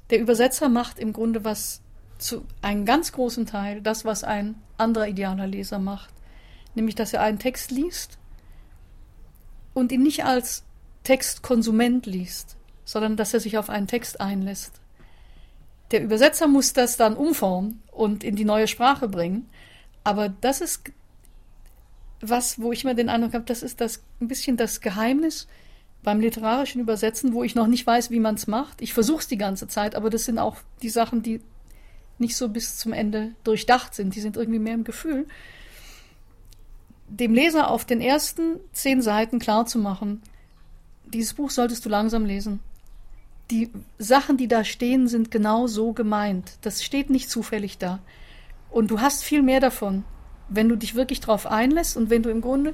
der 0.09 0.19
Übersetzer 0.19 0.69
macht 0.69 0.99
im 0.99 1.13
Grunde 1.13 1.45
was, 1.45 1.81
zu 2.17 2.45
einem 2.61 2.85
ganz 2.85 3.11
großen 3.11 3.45
Teil 3.45 3.81
das, 3.81 4.05
was 4.05 4.23
ein 4.23 4.55
anderer 4.77 5.07
idealer 5.07 5.47
Leser 5.47 5.79
macht. 5.79 6.09
Nämlich, 6.75 6.95
dass 6.95 7.13
er 7.13 7.21
einen 7.21 7.39
Text 7.39 7.71
liest 7.71 8.17
und 9.73 9.91
ihn 9.91 10.03
nicht 10.03 10.25
als 10.25 10.63
Textkonsument 11.03 12.05
liest, 12.05 12.57
sondern 12.83 13.15
dass 13.15 13.33
er 13.33 13.39
sich 13.39 13.57
auf 13.57 13.69
einen 13.69 13.87
Text 13.87 14.21
einlässt. 14.21 14.81
Der 15.91 16.03
Übersetzer 16.03 16.47
muss 16.47 16.73
das 16.73 16.97
dann 16.97 17.15
umformen 17.15 17.81
und 17.91 18.23
in 18.23 18.35
die 18.35 18.45
neue 18.45 18.67
Sprache 18.67 19.07
bringen. 19.07 19.49
Aber 20.03 20.29
das 20.29 20.61
ist 20.61 20.91
was, 22.21 22.59
wo 22.59 22.71
ich 22.71 22.83
mir 22.83 22.95
den 22.95 23.09
Eindruck 23.09 23.33
habe, 23.33 23.45
das 23.45 23.63
ist 23.63 23.81
das 23.81 24.03
ein 24.19 24.27
bisschen 24.27 24.57
das 24.57 24.81
Geheimnis 24.81 25.47
beim 26.03 26.19
literarischen 26.19 26.81
Übersetzen, 26.81 27.33
wo 27.33 27.43
ich 27.43 27.55
noch 27.55 27.67
nicht 27.67 27.85
weiß, 27.85 28.11
wie 28.11 28.19
man 28.19 28.35
es 28.35 28.47
macht. 28.47 28.81
Ich 28.81 28.93
versuche 28.93 29.19
es 29.19 29.27
die 29.27 29.37
ganze 29.37 29.67
Zeit, 29.67 29.95
aber 29.95 30.09
das 30.09 30.25
sind 30.25 30.39
auch 30.39 30.57
die 30.81 30.89
Sachen, 30.89 31.21
die 31.21 31.41
nicht 32.17 32.35
so 32.37 32.49
bis 32.49 32.77
zum 32.77 32.93
Ende 32.93 33.35
durchdacht 33.43 33.93
sind. 33.93 34.15
Die 34.15 34.21
sind 34.21 34.37
irgendwie 34.37 34.59
mehr 34.59 34.75
im 34.75 34.83
Gefühl. 34.83 35.27
Dem 37.07 37.33
Leser 37.33 37.69
auf 37.69 37.85
den 37.85 38.01
ersten 38.01 38.59
zehn 38.73 39.01
Seiten 39.01 39.39
klarzumachen, 39.39 40.21
dieses 41.05 41.33
Buch 41.33 41.51
solltest 41.51 41.85
du 41.85 41.89
langsam 41.89 42.25
lesen. 42.25 42.59
Die 43.51 43.71
Sachen, 43.99 44.37
die 44.37 44.47
da 44.47 44.63
stehen, 44.63 45.07
sind 45.07 45.29
genau 45.29 45.67
so 45.67 45.93
gemeint. 45.93 46.57
Das 46.61 46.83
steht 46.83 47.09
nicht 47.09 47.29
zufällig 47.29 47.77
da. 47.77 47.99
Und 48.71 48.89
du 48.89 49.01
hast 49.01 49.23
viel 49.23 49.43
mehr 49.43 49.59
davon, 49.59 50.03
wenn 50.49 50.67
du 50.67 50.75
dich 50.75 50.95
wirklich 50.95 51.19
darauf 51.19 51.45
einlässt 51.45 51.95
und 51.95 52.09
wenn 52.09 52.23
du 52.23 52.29
im 52.29 52.41
Grunde 52.41 52.73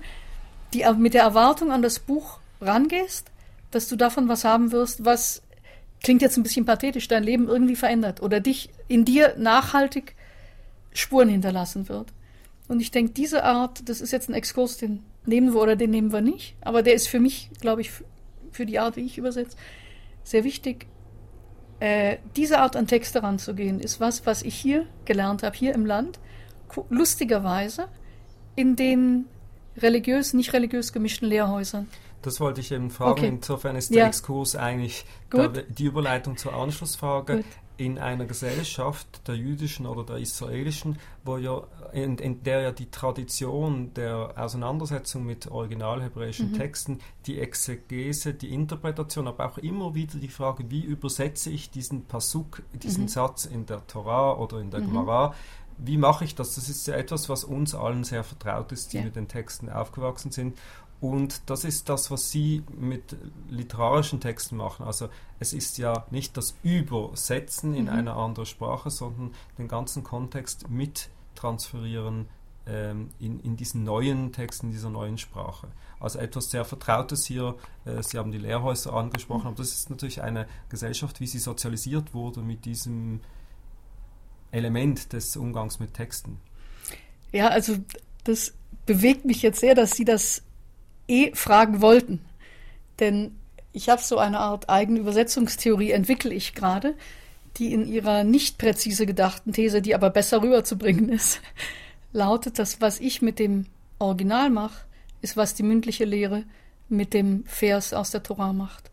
die, 0.73 0.85
mit 0.97 1.13
der 1.13 1.23
Erwartung 1.23 1.71
an 1.71 1.81
das 1.81 1.99
Buch 1.99 2.39
rangehst, 2.61 3.29
dass 3.71 3.87
du 3.87 3.95
davon 3.95 4.27
was 4.27 4.43
haben 4.43 4.71
wirst, 4.71 5.03
was 5.03 5.41
klingt 6.01 6.21
jetzt 6.21 6.37
ein 6.37 6.43
bisschen 6.43 6.65
pathetisch, 6.65 7.07
dein 7.07 7.23
Leben 7.23 7.47
irgendwie 7.47 7.75
verändert 7.75 8.21
oder 8.21 8.39
dich 8.39 8.69
in 8.87 9.05
dir 9.05 9.35
nachhaltig 9.37 10.15
Spuren 10.93 11.29
hinterlassen 11.29 11.87
wird. 11.89 12.11
Und 12.71 12.79
ich 12.79 12.89
denke, 12.89 13.11
diese 13.11 13.43
Art, 13.43 13.89
das 13.89 13.99
ist 13.99 14.11
jetzt 14.11 14.29
ein 14.29 14.33
Exkurs, 14.33 14.77
den 14.77 15.03
nehmen 15.25 15.53
wir 15.53 15.59
oder 15.59 15.75
den 15.75 15.89
nehmen 15.89 16.13
wir 16.13 16.21
nicht, 16.21 16.55
aber 16.61 16.83
der 16.83 16.93
ist 16.93 17.09
für 17.09 17.19
mich, 17.19 17.49
glaube 17.59 17.81
ich, 17.81 17.91
für 18.49 18.65
die 18.65 18.79
Art, 18.79 18.95
wie 18.95 19.05
ich 19.05 19.17
übersetze, 19.17 19.57
sehr 20.23 20.45
wichtig. 20.45 20.87
Äh, 21.81 22.19
diese 22.37 22.59
Art 22.59 22.77
an 22.77 22.87
Texte 22.87 23.23
ranzugehen, 23.23 23.81
ist 23.81 23.99
was, 23.99 24.25
was 24.25 24.41
ich 24.41 24.55
hier 24.55 24.87
gelernt 25.03 25.43
habe, 25.43 25.53
hier 25.53 25.75
im 25.75 25.85
Land, 25.85 26.21
lustigerweise 26.89 27.89
in 28.55 28.77
den 28.77 29.25
religiös, 29.75 30.33
nicht 30.33 30.53
religiös 30.53 30.93
gemischten 30.93 31.27
Lehrhäusern. 31.27 31.89
Das 32.21 32.39
wollte 32.39 32.61
ich 32.61 32.71
eben 32.71 32.89
fragen. 32.89 33.11
Okay. 33.11 33.27
Insofern 33.27 33.75
ist 33.75 33.89
der 33.89 34.03
ja. 34.03 34.07
Exkurs 34.07 34.55
eigentlich 34.55 35.03
der, 35.33 35.49
die 35.49 35.87
Überleitung 35.87 36.37
zur 36.37 36.53
Anschlussfrage. 36.53 37.35
Gut. 37.35 37.45
In 37.81 37.97
einer 37.97 38.25
Gesellschaft, 38.25 39.27
der 39.27 39.35
jüdischen 39.35 39.87
oder 39.87 40.03
der 40.03 40.17
israelischen, 40.17 40.99
wo 41.23 41.37
ja, 41.37 41.63
in, 41.93 42.19
in 42.19 42.43
der 42.43 42.61
ja 42.61 42.71
die 42.71 42.91
Tradition 42.91 43.91
der 43.95 44.33
Auseinandersetzung 44.35 45.25
mit 45.25 45.47
originalhebräischen 45.49 46.51
mhm. 46.51 46.57
Texten, 46.57 46.99
die 47.25 47.39
Exegese, 47.39 48.35
die 48.35 48.53
Interpretation, 48.53 49.27
aber 49.27 49.47
auch 49.47 49.57
immer 49.57 49.95
wieder 49.95 50.19
die 50.19 50.27
Frage, 50.27 50.69
wie 50.69 50.83
übersetze 50.83 51.49
ich 51.49 51.71
diesen 51.71 52.05
Pasuk, 52.05 52.61
diesen 52.73 53.05
mhm. 53.05 53.07
Satz 53.07 53.45
in 53.45 53.65
der 53.65 53.87
Torah 53.87 54.37
oder 54.37 54.59
in 54.59 54.69
der 54.69 54.81
mhm. 54.81 54.87
Gemara, 54.87 55.33
wie 55.83 55.97
mache 55.97 56.23
ich 56.23 56.35
das? 56.35 56.53
Das 56.53 56.69
ist 56.69 56.85
ja 56.87 56.93
etwas, 56.95 57.29
was 57.29 57.43
uns 57.43 57.73
allen 57.73 58.03
sehr 58.03 58.23
vertraut 58.23 58.71
ist, 58.71 58.93
die 58.93 58.97
ja. 58.97 59.03
mit 59.03 59.15
den 59.15 59.27
Texten 59.27 59.69
aufgewachsen 59.69 60.29
sind. 60.29 60.55
Und 61.01 61.49
das 61.49 61.63
ist 61.63 61.89
das, 61.89 62.11
was 62.11 62.29
Sie 62.29 62.63
mit 62.79 63.17
literarischen 63.49 64.21
Texten 64.21 64.55
machen. 64.55 64.85
Also 64.85 65.09
es 65.39 65.51
ist 65.51 65.79
ja 65.79 66.05
nicht 66.11 66.37
das 66.37 66.55
Übersetzen 66.61 67.73
in 67.73 67.85
mhm. 67.85 67.89
eine 67.89 68.13
andere 68.13 68.45
Sprache, 68.45 68.91
sondern 68.91 69.33
den 69.57 69.67
ganzen 69.67 70.03
Kontext 70.03 70.69
mit 70.69 71.09
transferieren 71.33 72.27
ähm, 72.67 73.09
in, 73.19 73.39
in 73.39 73.57
diesen 73.57 73.83
neuen 73.83 74.31
Texten, 74.31 74.67
in 74.67 74.73
dieser 74.73 74.91
neuen 74.91 75.17
Sprache. 75.17 75.69
Also 75.99 76.19
etwas 76.19 76.51
sehr 76.51 76.65
Vertrautes 76.65 77.25
hier. 77.25 77.55
Äh, 77.85 78.03
Sie 78.03 78.19
haben 78.19 78.31
die 78.31 78.37
Lehrhäuser 78.37 78.93
angesprochen, 78.93 79.41
mhm. 79.41 79.47
aber 79.47 79.57
das 79.57 79.73
ist 79.73 79.89
natürlich 79.89 80.21
eine 80.21 80.45
Gesellschaft, 80.69 81.19
wie 81.19 81.27
sie 81.27 81.39
sozialisiert 81.39 82.13
wurde 82.13 82.41
mit 82.41 82.65
diesem 82.65 83.21
Element 84.51 85.13
des 85.13 85.35
Umgangs 85.35 85.79
mit 85.79 85.95
Texten. 85.95 86.39
Ja, 87.31 87.47
also 87.47 87.77
das 88.23 88.53
bewegt 88.85 89.25
mich 89.25 89.41
jetzt 89.41 89.61
sehr, 89.61 89.73
dass 89.73 89.91
Sie 89.91 90.05
das 90.05 90.43
eh 91.07 91.33
fragen 91.33 91.81
wollten. 91.81 92.21
Denn 92.99 93.35
ich 93.73 93.89
habe 93.89 94.01
so 94.01 94.17
eine 94.17 94.39
Art 94.39 94.69
eigene 94.69 94.99
Übersetzungstheorie, 94.99 95.91
entwickle 95.91 96.33
ich 96.33 96.53
gerade, 96.53 96.95
die 97.57 97.73
in 97.73 97.85
ihrer 97.87 98.23
nicht 98.23 98.57
präzise 98.57 99.05
gedachten 99.05 99.53
These, 99.53 99.81
die 99.81 99.95
aber 99.95 100.09
besser 100.09 100.41
rüberzubringen 100.41 101.09
ist, 101.09 101.41
lautet, 102.13 102.59
dass 102.59 102.81
was 102.81 102.99
ich 102.99 103.21
mit 103.21 103.39
dem 103.39 103.65
Original 103.99 104.49
mache, 104.49 104.85
ist, 105.21 105.37
was 105.37 105.53
die 105.53 105.63
mündliche 105.63 106.05
Lehre 106.05 106.43
mit 106.89 107.13
dem 107.13 107.45
Vers 107.45 107.93
aus 107.93 108.11
der 108.11 108.23
Torah 108.23 108.53
macht. 108.53 108.91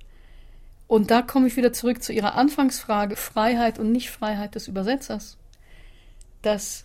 Und 0.87 1.11
da 1.11 1.23
komme 1.23 1.49
ich 1.49 1.57
wieder 1.57 1.73
zurück 1.73 2.03
zu 2.03 2.12
Ihrer 2.12 2.35
Anfangsfrage, 2.35 3.16
Freiheit 3.16 3.79
und 3.79 3.92
Nichtfreiheit 3.92 4.55
des 4.55 4.68
Übersetzers. 4.68 5.37
Dass 6.40 6.85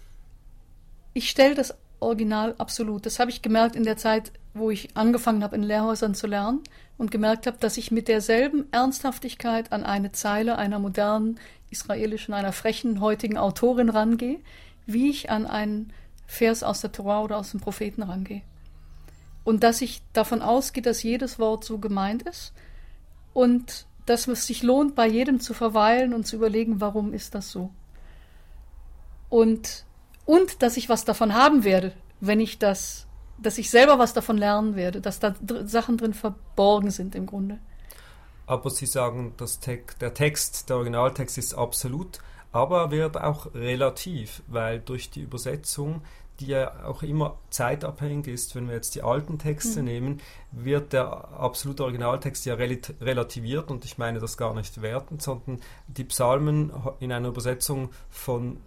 ich 1.13 1.29
stelle 1.29 1.55
das 1.55 1.75
Original 2.03 2.55
absolut. 2.57 3.05
Das 3.05 3.19
habe 3.19 3.31
ich 3.31 3.41
gemerkt 3.41 3.75
in 3.75 3.83
der 3.83 3.97
Zeit, 3.97 4.31
wo 4.53 4.69
ich 4.69 4.95
angefangen 4.95 5.43
habe, 5.43 5.55
in 5.55 5.63
Lehrhäusern 5.63 6.13
zu 6.13 6.27
lernen 6.27 6.61
und 6.97 7.11
gemerkt 7.11 7.47
habe, 7.47 7.57
dass 7.59 7.77
ich 7.77 7.91
mit 7.91 8.07
derselben 8.07 8.71
Ernsthaftigkeit 8.71 9.71
an 9.71 9.83
eine 9.83 10.11
Zeile 10.11 10.57
einer 10.57 10.79
modernen 10.79 11.39
israelischen, 11.71 12.33
einer 12.33 12.51
frechen 12.51 13.01
heutigen 13.01 13.37
Autorin 13.37 13.89
rangehe, 13.89 14.39
wie 14.85 15.09
ich 15.09 15.31
an 15.31 15.47
einen 15.47 15.91
Vers 16.27 16.63
aus 16.63 16.81
der 16.81 16.91
Torah 16.91 17.21
oder 17.21 17.37
aus 17.37 17.51
dem 17.51 17.59
Propheten 17.59 18.03
rangehe. 18.03 18.41
Und 19.43 19.63
dass 19.63 19.81
ich 19.81 20.01
davon 20.13 20.41
ausgehe, 20.41 20.83
dass 20.83 21.03
jedes 21.03 21.39
Wort 21.39 21.63
so 21.63 21.77
gemeint 21.79 22.23
ist 22.23 22.53
und 23.33 23.85
dass 24.05 24.27
es 24.27 24.45
sich 24.45 24.63
lohnt, 24.63 24.95
bei 24.95 25.07
jedem 25.07 25.39
zu 25.39 25.53
verweilen 25.53 26.13
und 26.13 26.25
zu 26.25 26.35
überlegen, 26.35 26.81
warum 26.81 27.13
ist 27.13 27.35
das 27.35 27.51
so. 27.51 27.71
Und, 29.29 29.85
und 30.25 30.61
dass 30.61 30.77
ich 30.77 30.89
was 30.89 31.05
davon 31.05 31.33
haben 31.33 31.63
werde, 31.63 31.93
wenn 32.19 32.39
ich 32.39 32.59
das 32.59 33.07
dass 33.37 33.57
ich 33.57 33.69
selber 33.69 33.99
was 33.99 34.13
davon 34.13 34.37
lernen 34.37 34.75
werde, 34.75 35.01
dass 35.01 35.19
da 35.19 35.35
dr 35.41 35.67
Sachen 35.67 35.97
drin 35.97 36.13
verborgen 36.13 36.91
sind 36.91 37.15
im 37.15 37.25
Grunde. 37.25 37.59
Aber 38.45 38.69
Sie 38.69 38.85
sagen, 38.85 39.33
dass 39.37 39.59
der 39.59 40.13
Text, 40.13 40.69
der 40.69 40.77
Originaltext 40.77 41.37
ist 41.37 41.53
absolut, 41.53 42.19
aber 42.51 42.91
wird 42.91 43.17
auch 43.17 43.53
relativ, 43.53 44.43
weil 44.47 44.79
durch 44.79 45.09
die 45.09 45.21
Übersetzung, 45.21 46.01
die 46.39 46.47
ja 46.47 46.83
auch 46.85 47.03
immer 47.03 47.39
zeitabhängig 47.51 48.27
ist, 48.27 48.55
wenn 48.55 48.67
wir 48.67 48.75
jetzt 48.75 48.95
die 48.95 49.01
alten 49.01 49.39
Texte 49.39 49.79
mhm. 49.79 49.85
nehmen, 49.85 50.21
wird 50.51 50.91
der 50.91 51.29
absolute 51.29 51.83
Originaltext 51.83 52.45
ja 52.45 52.55
relativiert 52.55 53.71
und 53.71 53.85
ich 53.85 53.97
meine 53.97 54.19
das 54.19 54.35
gar 54.35 54.53
nicht 54.53 54.81
wertend, 54.81 55.21
sondern 55.21 55.61
die 55.87 56.03
Psalmen 56.03 56.71
in 56.99 57.11
einer 57.11 57.29
Übersetzung 57.29 57.91
von 58.09 58.57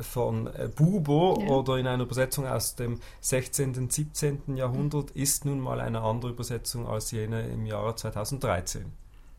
von 0.00 0.46
äh, 0.46 0.68
Bubo 0.74 1.38
ja. 1.40 1.48
oder 1.48 1.76
in 1.76 1.86
einer 1.86 2.04
Übersetzung 2.04 2.46
aus 2.46 2.74
dem 2.74 3.00
16. 3.20 3.76
und 3.76 3.92
17. 3.92 4.56
Jahrhundert 4.56 5.10
ist 5.12 5.44
nun 5.44 5.60
mal 5.60 5.80
eine 5.80 6.00
andere 6.00 6.30
Übersetzung 6.30 6.86
als 6.86 7.10
jene 7.10 7.48
im 7.48 7.66
Jahre 7.66 7.94
2013. 7.94 8.84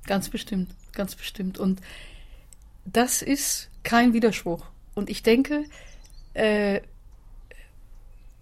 Ganz 0.05 0.29
bestimmt, 0.29 0.69
ganz 0.93 1.15
bestimmt. 1.15 1.57
Und 1.57 1.81
das 2.85 3.21
ist 3.21 3.69
kein 3.83 4.13
Widerspruch. 4.13 4.65
Und 4.95 5.09
ich 5.09 5.23
denke, 5.23 5.65
äh, 6.33 6.81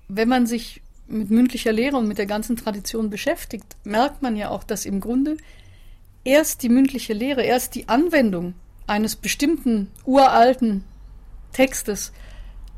wenn 0.08 0.30
man 0.30 0.46
sich 0.46 0.82
mit 1.08 1.30
mündlicher 1.30 1.72
Lehre 1.72 1.98
und 1.98 2.08
mit 2.08 2.18
der 2.18 2.26
ganzen 2.26 2.56
Tradition 2.56 3.10
beschäftigt, 3.10 3.76
merkt 3.84 4.22
man 4.22 4.36
ja 4.36 4.50
auch, 4.50 4.64
dass 4.64 4.86
im 4.86 5.00
Grunde 5.00 5.38
erst 6.24 6.64
die 6.64 6.70
mündliche 6.70 7.14
Lehre, 7.14 7.44
erst 7.44 7.76
die 7.76 7.88
Anwendung 7.88 8.56
eines 8.88 9.16
bestimmten 9.16 9.92
uralten 10.04 10.84
Textes 11.56 12.12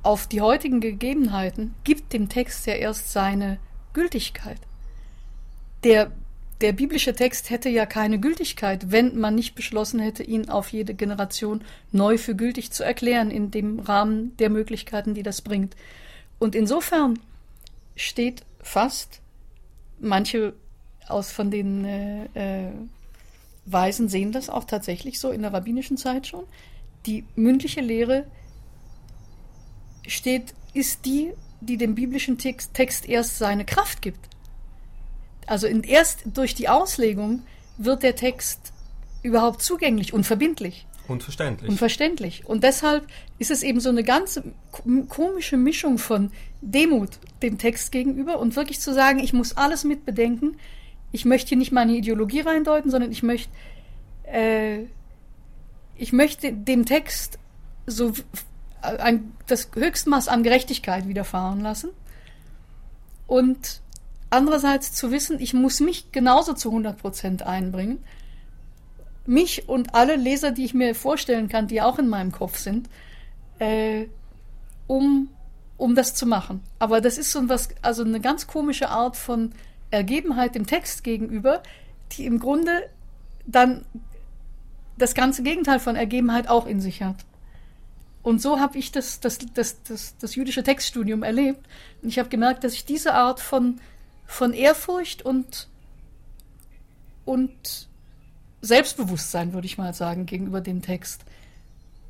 auf 0.04 0.28
die 0.28 0.42
heutigen 0.42 0.82
Gegebenheiten 0.82 1.74
gibt 1.84 2.14
dem 2.14 2.30
Text 2.30 2.68
ja 2.68 2.76
erst 2.76 3.12
seine 3.12 3.58
Gültigkeit. 3.94 4.60
Der, 5.84 6.12
der 6.62 6.74
biblische 6.74 7.16
Text 7.16 7.50
hätte 7.50 7.70
ja 7.70 7.88
keine 7.88 8.20
Gültigkeit, 8.20 8.92
wenn 8.92 9.18
man 9.18 9.34
nicht 9.34 9.56
beschlossen 9.56 10.00
hätte, 10.00 10.22
ihn 10.22 10.50
auf 10.50 10.72
jede 10.72 10.94
Generation 10.94 11.64
neu 11.92 12.20
für 12.20 12.36
gültig 12.36 12.72
zu 12.72 12.84
erklären, 12.84 13.32
in 13.32 13.50
dem 13.50 13.80
Rahmen 13.80 14.38
der 14.38 14.52
Möglichkeiten, 14.52 15.16
die 15.16 15.24
das 15.24 15.42
bringt. 15.42 15.76
Und 16.38 16.54
insofern 16.54 17.18
steht 17.96 18.44
fast, 18.62 19.22
manche 20.00 20.54
aus 21.08 21.32
von 21.32 21.50
den 21.50 21.84
äh, 21.84 22.26
äh, 22.36 22.72
Weisen 23.66 24.08
sehen 24.08 24.32
das 24.32 24.50
auch 24.50 24.66
tatsächlich 24.66 25.20
so 25.20 25.32
in 25.32 25.42
der 25.42 25.52
rabbinischen 25.52 25.98
Zeit 25.98 26.28
schon, 26.28 26.44
die 27.08 27.26
mündliche 27.36 27.82
Lehre 27.82 28.26
steht, 30.08 30.54
ist 30.74 31.06
die, 31.06 31.32
die 31.62 31.78
dem 31.78 31.96
biblischen 31.96 32.38
Text, 32.38 32.74
Text 32.74 33.08
erst 33.08 33.38
seine 33.38 33.66
Kraft 33.66 34.02
gibt. 34.02 34.20
Also 35.46 35.68
erst 35.68 36.24
durch 36.26 36.56
die 36.56 36.70
Auslegung 36.70 37.44
wird 37.78 38.04
der 38.04 38.16
Text 38.16 38.74
überhaupt 39.24 39.62
zugänglich 39.62 40.14
und 40.14 40.26
verbindlich. 40.26 40.86
Und 41.08 41.24
verständlich. 41.24 41.70
Und 41.70 41.78
verständlich. 41.78 42.46
Und 42.46 42.64
deshalb 42.64 43.08
ist 43.40 43.50
es 43.50 43.64
eben 43.64 43.80
so 43.80 43.90
eine 43.90 44.04
ganz 44.04 44.42
komische 45.08 45.56
Mischung 45.56 45.98
von 45.98 46.32
Demut 46.62 47.12
dem 47.42 47.58
Text 47.58 47.92
gegenüber 47.92 48.40
und 48.40 48.56
wirklich 48.56 48.80
zu 48.82 48.94
sagen, 48.94 49.20
ich 49.20 49.32
muss 49.32 49.56
alles 49.56 49.86
mitbedenken. 49.86 50.58
Ich 51.14 51.24
möchte 51.24 51.50
hier 51.50 51.58
nicht 51.58 51.72
meine 51.72 51.94
Ideologie 51.94 52.42
reindeuten, 52.42 52.92
sondern 52.92 53.12
ich 53.12 53.24
möchte, 53.24 53.50
äh, 54.26 54.80
ich 55.96 56.12
möchte 56.12 56.52
dem 56.52 56.86
Text 56.86 57.40
so 57.86 58.12
ein, 58.88 59.34
das 59.48 59.70
Höchstmaß 59.74 60.28
an 60.28 60.44
Gerechtigkeit 60.44 61.08
widerfahren 61.08 61.62
lassen. 61.62 61.90
Und 63.28 63.82
andererseits 64.30 64.94
zu 64.94 65.12
wissen, 65.12 65.40
ich 65.40 65.54
muss 65.54 65.80
mich 65.80 66.12
genauso 66.12 66.54
zu 66.54 66.70
100 66.70 66.98
Prozent 66.98 67.44
einbringen. 67.44 68.04
Mich 69.26 69.68
und 69.68 69.94
alle 69.94 70.16
Leser, 70.16 70.52
die 70.52 70.66
ich 70.66 70.74
mir 70.74 70.96
vorstellen 70.96 71.50
kann, 71.50 71.68
die 71.68 71.82
auch 71.82 72.00
in 72.00 72.08
meinem 72.08 72.32
Kopf 72.32 72.58
sind, 72.58 72.90
äh, 73.60 74.06
um, 74.88 75.30
um 75.76 75.96
das 75.96 76.14
zu 76.16 76.26
machen. 76.26 76.62
Aber 76.80 77.02
das 77.02 77.18
ist 77.18 77.32
so 77.32 77.50
was, 77.50 77.70
also 77.82 78.04
eine 78.04 78.22
ganz 78.22 78.48
komische 78.48 78.90
Art 78.90 79.18
von 79.18 79.52
Ergebenheit 79.92 80.56
dem 80.56 80.66
Text 80.66 81.04
gegenüber, 81.04 81.62
die 82.14 82.26
im 82.26 82.40
Grunde 82.40 82.90
dann 83.46 83.86
das 84.98 85.14
ganze 85.14 85.44
Gegenteil 85.44 85.80
von 85.80 85.96
Ergebenheit 85.96 86.50
auch 86.50 86.66
in 86.66 86.82
sich 86.82 87.04
hat. 87.04 87.18
Und 88.28 88.42
so 88.42 88.60
habe 88.60 88.78
ich 88.78 88.92
das, 88.92 89.22
das, 89.22 89.40
das, 89.54 89.82
das, 89.84 90.18
das 90.18 90.36
jüdische 90.36 90.62
Textstudium 90.62 91.24
erlebt. 91.24 91.66
Und 92.02 92.10
ich 92.10 92.20
habe 92.20 92.28
gemerkt, 92.28 92.66
dass 92.66 92.74
ich 92.74 92.84
diese 92.84 93.14
Art 93.14 93.40
von, 93.40 93.80
von 94.26 94.52
Ehrfurcht 94.52 95.22
und, 95.22 95.70
und 97.24 97.88
Selbstbewusstsein, 98.62 99.54
würde 99.54 99.66
ich 99.66 99.78
mal 99.78 99.94
sagen, 99.94 100.26
gegenüber 100.26 100.60
dem 100.60 100.82
Text, 100.82 101.22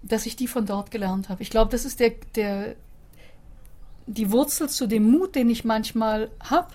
dass 0.02 0.26
ich 0.26 0.36
die 0.36 0.48
von 0.48 0.66
dort 0.66 0.90
gelernt 0.90 1.30
habe. 1.30 1.44
Ich 1.44 1.52
glaube, 1.52 1.70
das 1.70 1.86
ist 1.86 2.00
der, 2.00 2.14
der, 2.34 2.76
die 4.08 4.32
Wurzel 4.32 4.70
zu 4.70 4.88
dem 4.88 5.12
Mut, 5.12 5.36
den 5.36 5.52
ich 5.52 5.66
manchmal 5.66 6.32
habe, 6.40 6.70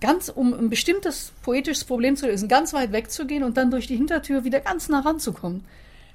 ganz 0.00 0.28
um 0.28 0.54
ein 0.54 0.70
bestimmtes 0.70 1.32
poetisches 1.42 1.84
Problem 1.84 2.16
zu 2.16 2.26
lösen, 2.26 2.48
ganz 2.48 2.72
weit 2.72 2.90
wegzugehen 2.90 3.44
und 3.44 3.56
dann 3.56 3.70
durch 3.70 3.86
die 3.86 3.96
Hintertür 3.96 4.42
wieder 4.42 4.58
ganz 4.58 4.88
nah 4.88 4.98
ranzukommen. 4.98 5.62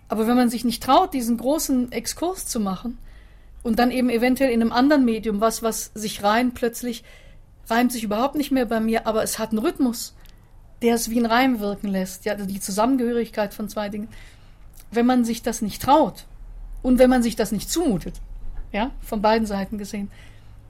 Aber 0.09 0.27
wenn 0.27 0.35
man 0.35 0.49
sich 0.49 0.63
nicht 0.63 0.83
traut, 0.83 1.13
diesen 1.13 1.37
großen 1.37 1.91
Exkurs 1.91 2.45
zu 2.45 2.59
machen 2.59 2.97
und 3.63 3.79
dann 3.79 3.91
eben 3.91 4.09
eventuell 4.09 4.51
in 4.51 4.61
einem 4.61 4.71
anderen 4.71 5.05
Medium 5.05 5.41
was, 5.41 5.63
was 5.63 5.91
sich 5.93 6.23
rein 6.23 6.53
plötzlich 6.53 7.03
reimt 7.69 7.91
sich 7.91 8.03
überhaupt 8.03 8.35
nicht 8.35 8.51
mehr 8.51 8.65
bei 8.65 8.79
mir, 8.79 9.07
aber 9.07 9.23
es 9.23 9.39
hat 9.39 9.49
einen 9.49 9.59
Rhythmus, 9.59 10.15
der 10.81 10.95
es 10.95 11.09
wie 11.09 11.19
ein 11.19 11.25
Reim 11.25 11.59
wirken 11.59 11.87
lässt, 11.87 12.25
ja, 12.25 12.35
die 12.35 12.59
Zusammengehörigkeit 12.59 13.53
von 13.53 13.67
zwei 13.69 13.89
Dingen. 13.89 14.07
Wenn 14.91 15.05
man 15.05 15.25
sich 15.25 15.41
das 15.41 15.61
nicht 15.61 15.81
traut 15.81 16.25
und 16.81 16.99
wenn 16.99 17.09
man 17.09 17.23
sich 17.23 17.35
das 17.35 17.51
nicht 17.51 17.69
zumutet, 17.69 18.15
ja, 18.71 18.91
von 19.01 19.21
beiden 19.21 19.47
Seiten 19.47 19.77
gesehen, 19.77 20.09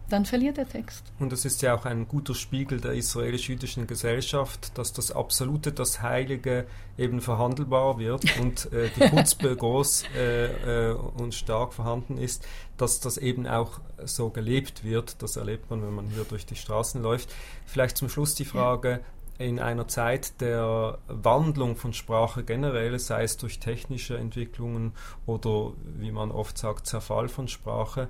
dann 0.09 0.25
verliert 0.25 0.57
der 0.57 0.67
Text. 0.67 1.03
Und 1.19 1.33
es 1.33 1.45
ist 1.45 1.61
ja 1.61 1.75
auch 1.75 1.85
ein 1.85 2.07
guter 2.07 2.33
Spiegel 2.33 2.79
der 2.79 2.93
israelisch-jüdischen 2.93 3.87
Gesellschaft, 3.87 4.77
dass 4.77 4.93
das 4.93 5.11
Absolute, 5.11 5.71
das 5.71 6.01
Heilige 6.01 6.65
eben 6.97 7.21
verhandelbar 7.21 7.99
wird 7.99 8.25
und 8.39 8.71
äh, 8.71 8.89
die 8.95 9.09
Chutzpe 9.09 9.55
groß 9.55 10.05
äh, 10.15 10.91
äh, 10.91 10.93
und 10.93 11.33
stark 11.33 11.73
vorhanden 11.73 12.17
ist, 12.17 12.47
dass 12.77 12.99
das 12.99 13.17
eben 13.17 13.47
auch 13.47 13.79
so 14.05 14.29
gelebt 14.29 14.83
wird. 14.83 15.21
Das 15.21 15.35
erlebt 15.35 15.69
man, 15.69 15.81
wenn 15.81 15.93
man 15.93 16.07
hier 16.07 16.23
durch 16.23 16.45
die 16.45 16.55
Straßen 16.55 17.01
läuft. 17.01 17.29
Vielleicht 17.65 17.97
zum 17.97 18.09
Schluss 18.09 18.35
die 18.35 18.45
Frage, 18.45 19.01
in 19.37 19.59
einer 19.59 19.87
Zeit 19.87 20.41
der 20.41 20.97
Wandlung 21.07 21.75
von 21.75 21.93
Sprache 21.93 22.43
generell, 22.43 22.97
sei 22.97 23.23
es 23.23 23.37
durch 23.37 23.59
technische 23.59 24.17
Entwicklungen 24.17 24.93
oder 25.25 25.73
wie 25.97 26.11
man 26.11 26.31
oft 26.31 26.57
sagt, 26.57 26.87
Zerfall 26.87 27.27
von 27.29 27.47
Sprache, 27.47 28.09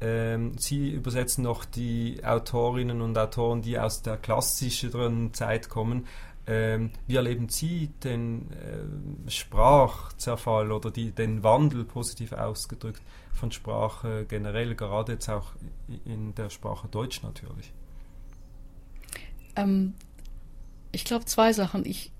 ähm, 0.00 0.56
Sie 0.58 0.90
übersetzen 0.90 1.42
noch 1.42 1.64
die 1.64 2.20
Autorinnen 2.24 3.00
und 3.00 3.18
Autoren, 3.18 3.62
die 3.62 3.78
aus 3.78 4.02
der 4.02 4.16
klassischeren 4.16 5.34
Zeit 5.34 5.68
kommen. 5.68 6.06
Ähm, 6.46 6.92
wie 7.06 7.16
erleben 7.16 7.48
Sie 7.48 7.88
den 8.04 8.50
äh, 8.52 9.30
Sprachzerfall 9.30 10.72
oder 10.72 10.90
die, 10.90 11.10
den 11.10 11.42
Wandel, 11.42 11.84
positiv 11.84 12.32
ausgedrückt, 12.32 13.02
von 13.32 13.52
Sprache 13.52 14.24
generell, 14.26 14.74
gerade 14.74 15.12
jetzt 15.12 15.28
auch 15.28 15.52
in 16.04 16.34
der 16.34 16.50
Sprache 16.50 16.88
Deutsch 16.88 17.22
natürlich? 17.22 17.72
Ich 20.92 21.04
glaube 21.04 21.24
zwei 21.24 21.52
Sachen. 21.52 21.84
Ich 21.84 22.12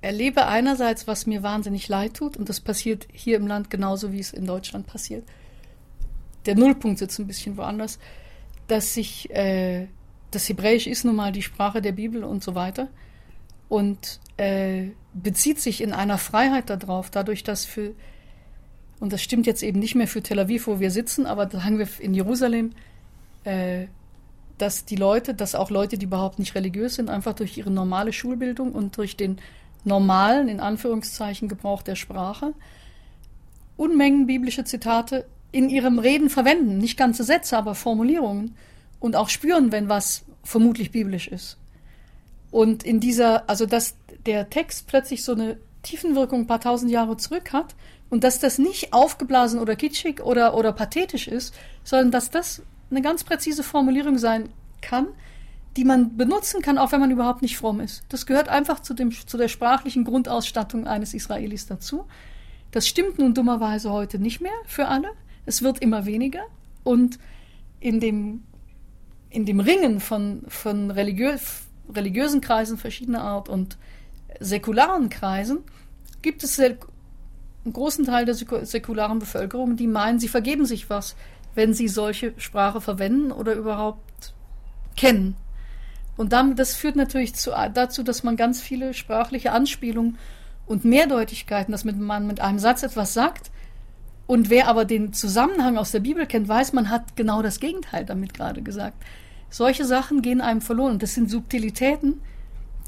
erlebe 0.00 0.46
einerseits, 0.46 1.06
was 1.06 1.26
mir 1.26 1.42
wahnsinnig 1.42 1.88
leid 1.88 2.14
tut, 2.14 2.36
und 2.36 2.48
das 2.48 2.60
passiert 2.60 3.08
hier 3.12 3.36
im 3.36 3.46
Land 3.46 3.70
genauso, 3.70 4.12
wie 4.12 4.20
es 4.20 4.32
in 4.32 4.46
Deutschland 4.46 4.86
passiert. 4.86 5.24
Der 6.44 6.54
Nullpunkt 6.54 6.98
sitzt 6.98 7.18
ein 7.18 7.26
bisschen 7.26 7.56
woanders, 7.56 7.98
dass 8.68 8.94
sich, 8.94 9.30
äh, 9.30 9.88
das 10.30 10.48
Hebräisch 10.48 10.86
ist 10.86 11.04
nun 11.04 11.16
mal 11.16 11.32
die 11.32 11.42
Sprache 11.42 11.82
der 11.82 11.92
Bibel 11.92 12.24
und 12.24 12.42
so 12.42 12.54
weiter. 12.54 12.88
Und 13.68 14.20
äh, 14.36 14.90
bezieht 15.12 15.60
sich 15.60 15.80
in 15.80 15.92
einer 15.92 16.18
Freiheit 16.18 16.70
darauf, 16.70 17.10
dadurch, 17.10 17.42
dass 17.42 17.64
für, 17.64 17.94
und 19.00 19.12
das 19.12 19.22
stimmt 19.22 19.46
jetzt 19.46 19.62
eben 19.64 19.80
nicht 19.80 19.96
mehr 19.96 20.06
für 20.06 20.22
Tel 20.22 20.38
Aviv, 20.38 20.68
wo 20.68 20.78
wir 20.78 20.92
sitzen, 20.92 21.26
aber 21.26 21.50
haben 21.64 21.78
wir 21.78 21.88
in 21.98 22.14
Jerusalem, 22.14 22.72
äh, 23.42 23.86
dass 24.58 24.84
die 24.84 24.96
Leute, 24.96 25.34
dass 25.34 25.54
auch 25.54 25.70
Leute, 25.70 25.98
die 25.98 26.06
überhaupt 26.06 26.38
nicht 26.38 26.54
religiös 26.54 26.94
sind, 26.94 27.10
einfach 27.10 27.34
durch 27.34 27.58
ihre 27.58 27.70
normale 27.70 28.12
Schulbildung 28.12 28.72
und 28.72 28.96
durch 28.96 29.16
den 29.16 29.38
normalen, 29.84 30.48
in 30.48 30.60
Anführungszeichen, 30.60 31.48
Gebrauch 31.48 31.82
der 31.82 31.96
Sprache, 31.96 32.54
Unmengen 33.76 34.26
biblische 34.26 34.64
Zitate 34.64 35.26
in 35.52 35.68
ihrem 35.68 35.98
Reden 35.98 36.30
verwenden. 36.30 36.78
Nicht 36.78 36.96
ganze 36.96 37.24
Sätze, 37.24 37.56
aber 37.56 37.74
Formulierungen. 37.74 38.56
Und 39.00 39.16
auch 39.16 39.28
spüren, 39.28 39.70
wenn 39.70 39.88
was 39.88 40.24
vermutlich 40.42 40.90
biblisch 40.90 41.28
ist. 41.28 41.58
Und 42.50 42.82
in 42.82 43.00
dieser, 43.00 43.48
also 43.50 43.66
dass 43.66 43.96
der 44.24 44.48
Text 44.48 44.86
plötzlich 44.86 45.24
so 45.24 45.32
eine 45.32 45.58
Tiefenwirkung 45.82 46.40
ein 46.40 46.46
paar 46.46 46.60
tausend 46.60 46.90
Jahre 46.90 47.16
zurück 47.16 47.52
hat 47.52 47.74
und 48.08 48.24
dass 48.24 48.38
das 48.38 48.58
nicht 48.58 48.92
aufgeblasen 48.92 49.60
oder 49.60 49.76
kitschig 49.76 50.22
oder, 50.22 50.56
oder 50.56 50.72
pathetisch 50.72 51.28
ist, 51.28 51.54
sondern 51.84 52.10
dass 52.10 52.30
das 52.30 52.62
eine 52.90 53.02
ganz 53.02 53.24
präzise 53.24 53.62
Formulierung 53.62 54.18
sein 54.18 54.48
kann, 54.80 55.08
die 55.76 55.84
man 55.84 56.16
benutzen 56.16 56.62
kann, 56.62 56.78
auch 56.78 56.92
wenn 56.92 57.00
man 57.00 57.10
überhaupt 57.10 57.42
nicht 57.42 57.56
fromm 57.56 57.80
ist. 57.80 58.04
Das 58.08 58.26
gehört 58.26 58.48
einfach 58.48 58.80
zu, 58.80 58.94
dem, 58.94 59.10
zu 59.12 59.36
der 59.36 59.48
sprachlichen 59.48 60.04
Grundausstattung 60.04 60.86
eines 60.86 61.12
Israelis 61.12 61.66
dazu. 61.66 62.06
Das 62.70 62.88
stimmt 62.88 63.18
nun 63.18 63.34
dummerweise 63.34 63.90
heute 63.90 64.18
nicht 64.18 64.40
mehr 64.40 64.52
für 64.66 64.88
alle. 64.88 65.10
Es 65.44 65.62
wird 65.62 65.80
immer 65.80 66.06
weniger 66.06 66.42
und 66.82 67.18
in 67.80 68.00
dem, 68.00 68.42
in 69.30 69.44
dem 69.44 69.60
Ringen 69.60 70.00
von, 70.00 70.42
von 70.48 70.90
religiö 70.90 71.36
religiösen 71.94 72.40
Kreisen 72.40 72.78
verschiedener 72.78 73.22
Art 73.22 73.48
und 73.48 73.78
säkularen 74.40 75.08
Kreisen 75.08 75.58
gibt 76.20 76.42
es 76.42 76.58
einen 76.58 76.78
großen 77.72 78.04
Teil 78.04 78.24
der 78.24 78.34
säkularen 78.34 79.20
Bevölkerung, 79.20 79.76
die 79.76 79.86
meinen, 79.86 80.18
sie 80.18 80.26
vergeben 80.28 80.66
sich 80.66 80.90
was, 80.90 81.14
wenn 81.56 81.74
sie 81.74 81.88
solche 81.88 82.32
Sprache 82.36 82.80
verwenden 82.80 83.32
oder 83.32 83.54
überhaupt 83.54 84.34
kennen. 84.96 85.36
Und 86.16 86.32
damit, 86.32 86.58
das 86.58 86.74
führt 86.74 86.96
natürlich 86.96 87.34
zu, 87.34 87.50
dazu, 87.74 88.02
dass 88.02 88.22
man 88.22 88.36
ganz 88.36 88.62
viele 88.62 88.94
sprachliche 88.94 89.52
Anspielungen 89.52 90.18
und 90.66 90.84
Mehrdeutigkeiten, 90.84 91.72
dass 91.72 91.84
man 91.84 92.26
mit 92.26 92.40
einem 92.40 92.58
Satz 92.58 92.82
etwas 92.82 93.12
sagt, 93.12 93.50
und 94.26 94.50
wer 94.50 94.68
aber 94.68 94.84
den 94.84 95.12
Zusammenhang 95.12 95.78
aus 95.78 95.92
der 95.92 96.00
Bibel 96.00 96.26
kennt, 96.26 96.48
weiß, 96.48 96.72
man 96.72 96.90
hat 96.90 97.14
genau 97.16 97.42
das 97.42 97.60
Gegenteil 97.60 98.04
damit 98.04 98.34
gerade 98.34 98.60
gesagt. 98.60 99.02
Solche 99.50 99.84
Sachen 99.84 100.20
gehen 100.20 100.40
einem 100.40 100.60
verloren. 100.60 100.94
Und 100.94 101.02
das 101.02 101.14
sind 101.14 101.30
Subtilitäten, 101.30 102.20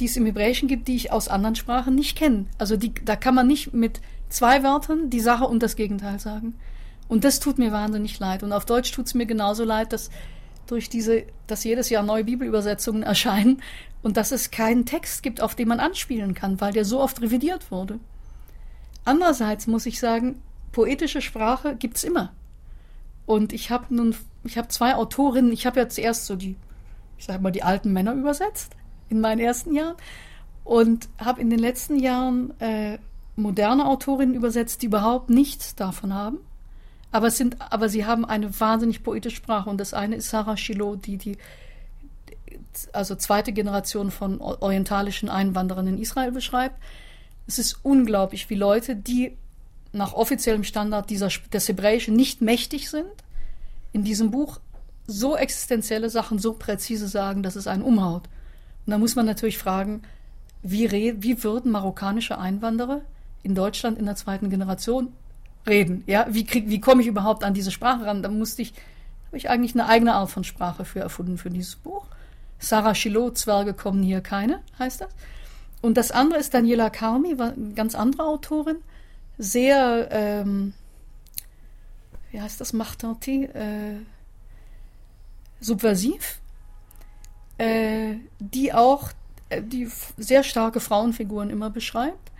die 0.00 0.06
es 0.06 0.16
im 0.16 0.26
Hebräischen 0.26 0.68
gibt, 0.68 0.88
die 0.88 0.96
ich 0.96 1.12
aus 1.12 1.28
anderen 1.28 1.54
Sprachen 1.54 1.94
nicht 1.94 2.18
kenne. 2.18 2.46
Also 2.58 2.76
die, 2.76 2.92
da 2.92 3.14
kann 3.14 3.36
man 3.36 3.46
nicht 3.46 3.72
mit 3.72 4.00
zwei 4.28 4.64
Wörtern 4.64 5.10
die 5.10 5.20
Sache 5.20 5.44
und 5.44 5.62
das 5.62 5.76
Gegenteil 5.76 6.18
sagen. 6.18 6.54
Und 7.08 7.24
das 7.24 7.40
tut 7.40 7.58
mir 7.58 7.72
wahnsinnig 7.72 8.18
leid. 8.18 8.42
Und 8.42 8.52
auf 8.52 8.66
Deutsch 8.66 8.92
tut 8.92 9.06
es 9.06 9.14
mir 9.14 9.26
genauso 9.26 9.64
leid, 9.64 9.92
dass 9.92 10.10
durch 10.66 10.90
diese, 10.90 11.24
dass 11.46 11.64
jedes 11.64 11.88
Jahr 11.88 12.02
neue 12.02 12.24
Bibelübersetzungen 12.24 13.02
erscheinen 13.02 13.62
und 14.02 14.16
dass 14.16 14.32
es 14.32 14.50
keinen 14.50 14.86
Text 14.86 15.22
gibt, 15.22 15.40
auf 15.40 15.54
den 15.54 15.68
man 15.68 15.80
anspielen 15.80 16.34
kann, 16.34 16.60
weil 16.60 16.72
der 16.72 16.84
so 16.84 17.00
oft 17.00 17.20
revidiert 17.20 17.70
wurde. 17.70 17.98
Andererseits 19.04 19.66
muss 19.66 19.86
ich 19.86 19.98
sagen, 19.98 20.42
poetische 20.72 21.22
Sprache 21.22 21.74
gibt 21.76 21.96
es 21.96 22.04
immer. 22.04 22.32
Und 23.24 23.52
ich 23.52 23.70
habe 23.70 23.94
nun, 23.94 24.14
ich 24.44 24.58
habe 24.58 24.68
zwei 24.68 24.94
Autorinnen, 24.94 25.52
ich 25.52 25.66
habe 25.66 25.80
ja 25.80 25.88
zuerst 25.88 26.26
so 26.26 26.36
die, 26.36 26.56
ich 27.16 27.24
sage 27.24 27.42
mal, 27.42 27.50
die 27.50 27.62
alten 27.62 27.92
Männer 27.92 28.12
übersetzt 28.12 28.76
in 29.08 29.20
meinen 29.20 29.40
ersten 29.40 29.74
Jahren 29.74 29.96
und 30.64 31.08
habe 31.18 31.40
in 31.40 31.48
den 31.48 31.58
letzten 31.58 31.98
Jahren 31.98 32.58
äh, 32.60 32.98
moderne 33.36 33.86
Autorinnen 33.86 34.34
übersetzt, 34.34 34.82
die 34.82 34.86
überhaupt 34.86 35.30
nichts 35.30 35.74
davon 35.74 36.12
haben. 36.12 36.38
Aber, 37.10 37.30
sind, 37.30 37.56
aber 37.72 37.88
sie 37.88 38.04
haben 38.04 38.24
eine 38.24 38.58
wahnsinnig 38.60 39.02
poetische 39.02 39.36
Sprache. 39.36 39.70
Und 39.70 39.78
das 39.78 39.94
eine 39.94 40.16
ist 40.16 40.28
Sarah 40.28 40.56
Shilot, 40.56 41.06
die 41.06 41.16
die 41.16 41.38
also 42.92 43.14
zweite 43.14 43.52
Generation 43.52 44.10
von 44.10 44.40
orientalischen 44.40 45.28
Einwanderern 45.28 45.86
in 45.86 45.98
Israel 45.98 46.32
beschreibt. 46.32 46.76
Es 47.46 47.58
ist 47.58 47.80
unglaublich, 47.82 48.50
wie 48.50 48.54
Leute, 48.54 48.94
die 48.94 49.36
nach 49.92 50.12
offiziellem 50.12 50.64
Standard 50.64 51.10
dieser, 51.10 51.28
des 51.52 51.68
Hebräischen 51.68 52.14
nicht 52.14 52.42
mächtig 52.42 52.90
sind, 52.90 53.06
in 53.92 54.04
diesem 54.04 54.30
Buch 54.30 54.60
so 55.06 55.36
existenzielle 55.36 56.10
Sachen 56.10 56.38
so 56.38 56.52
präzise 56.52 57.08
sagen, 57.08 57.42
dass 57.42 57.56
es 57.56 57.66
einen 57.66 57.82
umhaut. 57.82 58.28
Und 58.84 58.90
da 58.90 58.98
muss 58.98 59.16
man 59.16 59.24
natürlich 59.26 59.58
fragen, 59.58 60.02
wie, 60.62 60.90
wie 61.22 61.42
würden 61.42 61.72
marokkanische 61.72 62.38
Einwanderer 62.38 63.00
in 63.42 63.54
Deutschland 63.54 63.98
in 63.98 64.04
der 64.04 64.16
zweiten 64.16 64.50
Generation 64.50 65.12
reden? 65.68 66.02
Ja, 66.06 66.26
wie, 66.28 66.44
krieg, 66.44 66.68
wie 66.68 66.80
komme 66.80 67.02
ich 67.02 67.08
überhaupt 67.08 67.44
an 67.44 67.54
diese 67.54 67.70
Sprache 67.70 68.06
ran? 68.06 68.22
Da 68.22 68.28
musste 68.28 68.62
ich, 68.62 68.72
habe 69.26 69.36
ich 69.36 69.50
eigentlich 69.50 69.74
eine 69.74 69.86
eigene 69.86 70.14
Art 70.14 70.30
von 70.30 70.44
Sprache 70.44 70.84
für 70.84 71.00
erfunden 71.00 71.38
für 71.38 71.50
dieses 71.50 71.76
Buch. 71.76 72.06
Sarah 72.58 72.94
Chilot, 72.94 73.38
Zwerge 73.38 73.74
kommen 73.74 74.02
hier 74.02 74.20
keine, 74.20 74.60
heißt 74.78 75.02
das. 75.02 75.10
Und 75.80 75.96
das 75.96 76.10
andere 76.10 76.40
ist 76.40 76.54
Daniela 76.54 76.90
Karmi, 76.90 77.36
eine 77.38 77.74
ganz 77.74 77.94
andere 77.94 78.24
Autorin, 78.24 78.78
sehr, 79.36 80.08
ähm, 80.10 80.74
wie 82.32 82.40
heißt 82.40 82.60
das, 82.60 82.72
Martanti, 82.72 83.44
äh, 83.44 84.00
subversiv, 85.60 86.40
äh, 87.58 88.14
die 88.40 88.72
auch 88.72 89.10
äh, 89.50 89.62
die 89.62 89.88
sehr 90.16 90.42
starke 90.42 90.80
Frauenfiguren 90.80 91.50
immer 91.50 91.70
beschreibt 91.70 92.32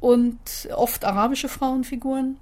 und 0.00 0.38
oft 0.74 1.04
arabische 1.04 1.48
Frauenfiguren. 1.48 2.38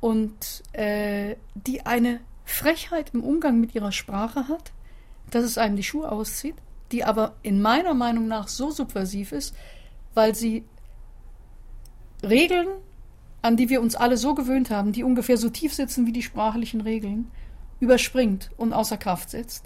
Und 0.00 0.62
äh, 0.72 1.36
die 1.54 1.84
eine 1.84 2.20
Frechheit 2.44 3.10
im 3.14 3.24
Umgang 3.24 3.60
mit 3.60 3.74
ihrer 3.74 3.92
Sprache 3.92 4.48
hat, 4.48 4.72
dass 5.30 5.44
es 5.44 5.58
einem 5.58 5.76
die 5.76 5.82
Schuhe 5.82 6.10
auszieht, 6.10 6.54
die 6.92 7.04
aber 7.04 7.34
in 7.42 7.60
meiner 7.60 7.94
Meinung 7.94 8.28
nach 8.28 8.48
so 8.48 8.70
subversiv 8.70 9.32
ist, 9.32 9.54
weil 10.14 10.34
sie 10.34 10.64
Regeln, 12.22 12.68
an 13.42 13.56
die 13.56 13.68
wir 13.68 13.80
uns 13.80 13.96
alle 13.96 14.16
so 14.16 14.34
gewöhnt 14.34 14.70
haben, 14.70 14.92
die 14.92 15.02
ungefähr 15.02 15.36
so 15.36 15.50
tief 15.50 15.74
sitzen 15.74 16.06
wie 16.06 16.12
die 16.12 16.22
sprachlichen 16.22 16.80
Regeln, 16.80 17.30
überspringt 17.80 18.50
und 18.56 18.72
außer 18.72 18.96
Kraft 18.96 19.30
setzt 19.30 19.64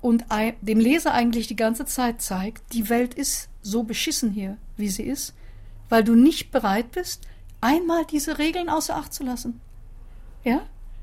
und 0.00 0.24
dem 0.62 0.80
Leser 0.80 1.12
eigentlich 1.12 1.46
die 1.46 1.56
ganze 1.56 1.84
Zeit 1.84 2.22
zeigt, 2.22 2.72
die 2.72 2.88
Welt 2.88 3.14
ist 3.14 3.48
so 3.60 3.82
beschissen 3.82 4.30
hier, 4.30 4.56
wie 4.76 4.88
sie 4.88 5.02
ist, 5.02 5.34
weil 5.90 6.02
du 6.02 6.14
nicht 6.14 6.50
bereit 6.50 6.92
bist, 6.92 7.26
einmal 7.60 8.06
diese 8.06 8.38
Regeln 8.38 8.70
außer 8.70 8.96
Acht 8.96 9.12
zu 9.12 9.22
lassen. 9.22 9.60
Ja? 10.42 10.62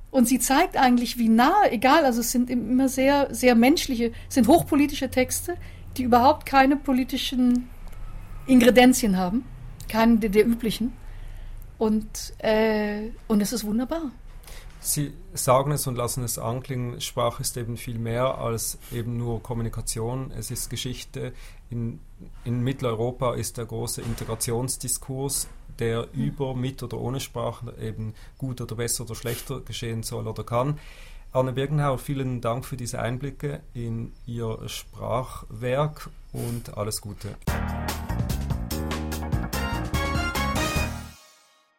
Und 0.10 0.28
sie 0.28 0.40
zeigt 0.40 0.78
eigentlich, 0.78 1.20
wie 1.20 1.30
nah, 1.30 1.54
egal, 1.70 2.06
also 2.06 2.22
es 2.22 2.32
sind 2.32 2.50
immer 2.50 2.90
sehr, 2.90 3.28
sehr 3.34 3.54
menschliche, 3.54 4.14
sind 4.30 4.48
hochpolitische 4.48 5.12
Texte, 5.12 5.56
die 5.98 6.04
überhaupt 6.04 6.46
keine 6.46 6.78
politischen 6.78 7.70
Ingredienzien 8.48 9.18
haben, 9.18 9.46
keine 9.90 10.18
der, 10.18 10.30
der 10.30 10.48
üblichen. 10.48 10.94
Und, 11.78 12.34
äh, 12.40 13.10
und 13.28 13.42
es 13.42 13.54
ist 13.54 13.64
wunderbar. 13.66 14.12
Sie 14.88 15.14
sagen 15.34 15.74
es 15.74 15.86
und 15.86 15.98
lassen 15.98 16.24
es 16.24 16.40
anklingen, 16.40 17.02
Sprache 17.02 17.42
ist 17.42 17.58
eben 17.58 17.76
viel 17.76 18.00
mehr 18.00 18.38
als 18.38 18.80
eben 18.90 19.18
nur 19.18 19.44
Kommunikation, 19.44 20.32
es 20.32 20.50
ist 20.50 20.70
Geschichte. 20.70 21.34
In, 21.70 22.00
in 22.46 22.62
Mitteleuropa 22.62 23.36
ist 23.36 23.58
der 23.58 23.66
große 23.66 24.02
Integrationsdiskurs, 24.02 25.50
der 25.78 26.08
mhm. 26.14 26.24
über, 26.24 26.56
mit 26.56 26.84
oder 26.84 27.02
ohne 27.02 27.20
Sprache 27.20 27.74
eben 27.82 28.14
gut 28.38 28.62
oder 28.62 28.76
besser 28.76 29.04
oder 29.04 29.16
schlechter 29.16 29.60
geschehen 29.60 30.04
soll 30.04 30.26
oder 30.26 30.46
kann. 30.46 30.80
Anne 31.34 31.52
Birkenhauer, 31.52 31.98
vielen 31.98 32.40
Dank 32.40 32.64
für 32.64 32.78
diese 32.78 33.02
Einblicke 33.02 33.60
in 33.74 34.14
Ihr 34.26 34.58
Sprachwerk 34.70 36.10
und 36.32 36.78
alles 36.78 37.02
Gute. 37.02 37.36